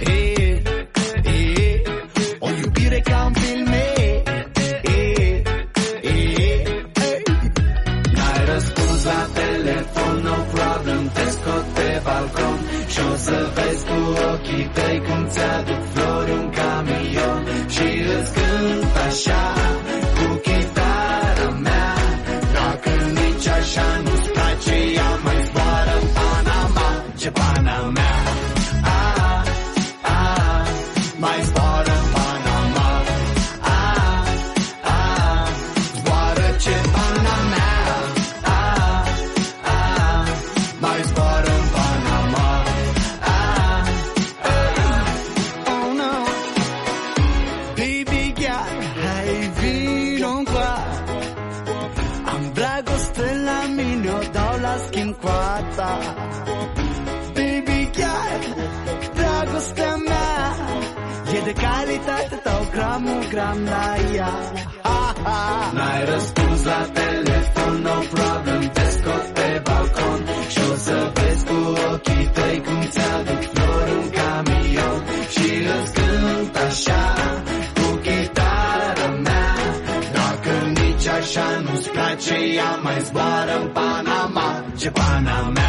[0.00, 0.62] E, e,
[1.24, 1.50] e,
[2.96, 3.82] e ca un filme.
[3.96, 4.22] E,
[4.82, 5.42] e,
[6.02, 6.62] e.
[8.14, 12.58] N-ai răspuns la telefon, no problem Te scot pe balcon.
[12.92, 13.98] Și o să vezi cu
[14.32, 15.19] ochii tăi Cum
[19.12, 19.49] shot.
[63.40, 64.32] Gramul gram la ea
[64.82, 65.72] Ha, ha.
[65.74, 70.20] N-ai răspuns la telefon, no problem Te scot pe balcon.
[70.52, 71.58] Și o să vezi cu
[71.92, 75.00] ochii tăi Cum ți-aduc flori în camion.
[75.34, 77.02] Și îți cânt așa
[77.76, 79.54] Cu chitara mea.
[80.18, 84.64] Dacă nici așa nu-ți place Ea mai zboară în Panama.
[84.80, 85.68] Ce Panama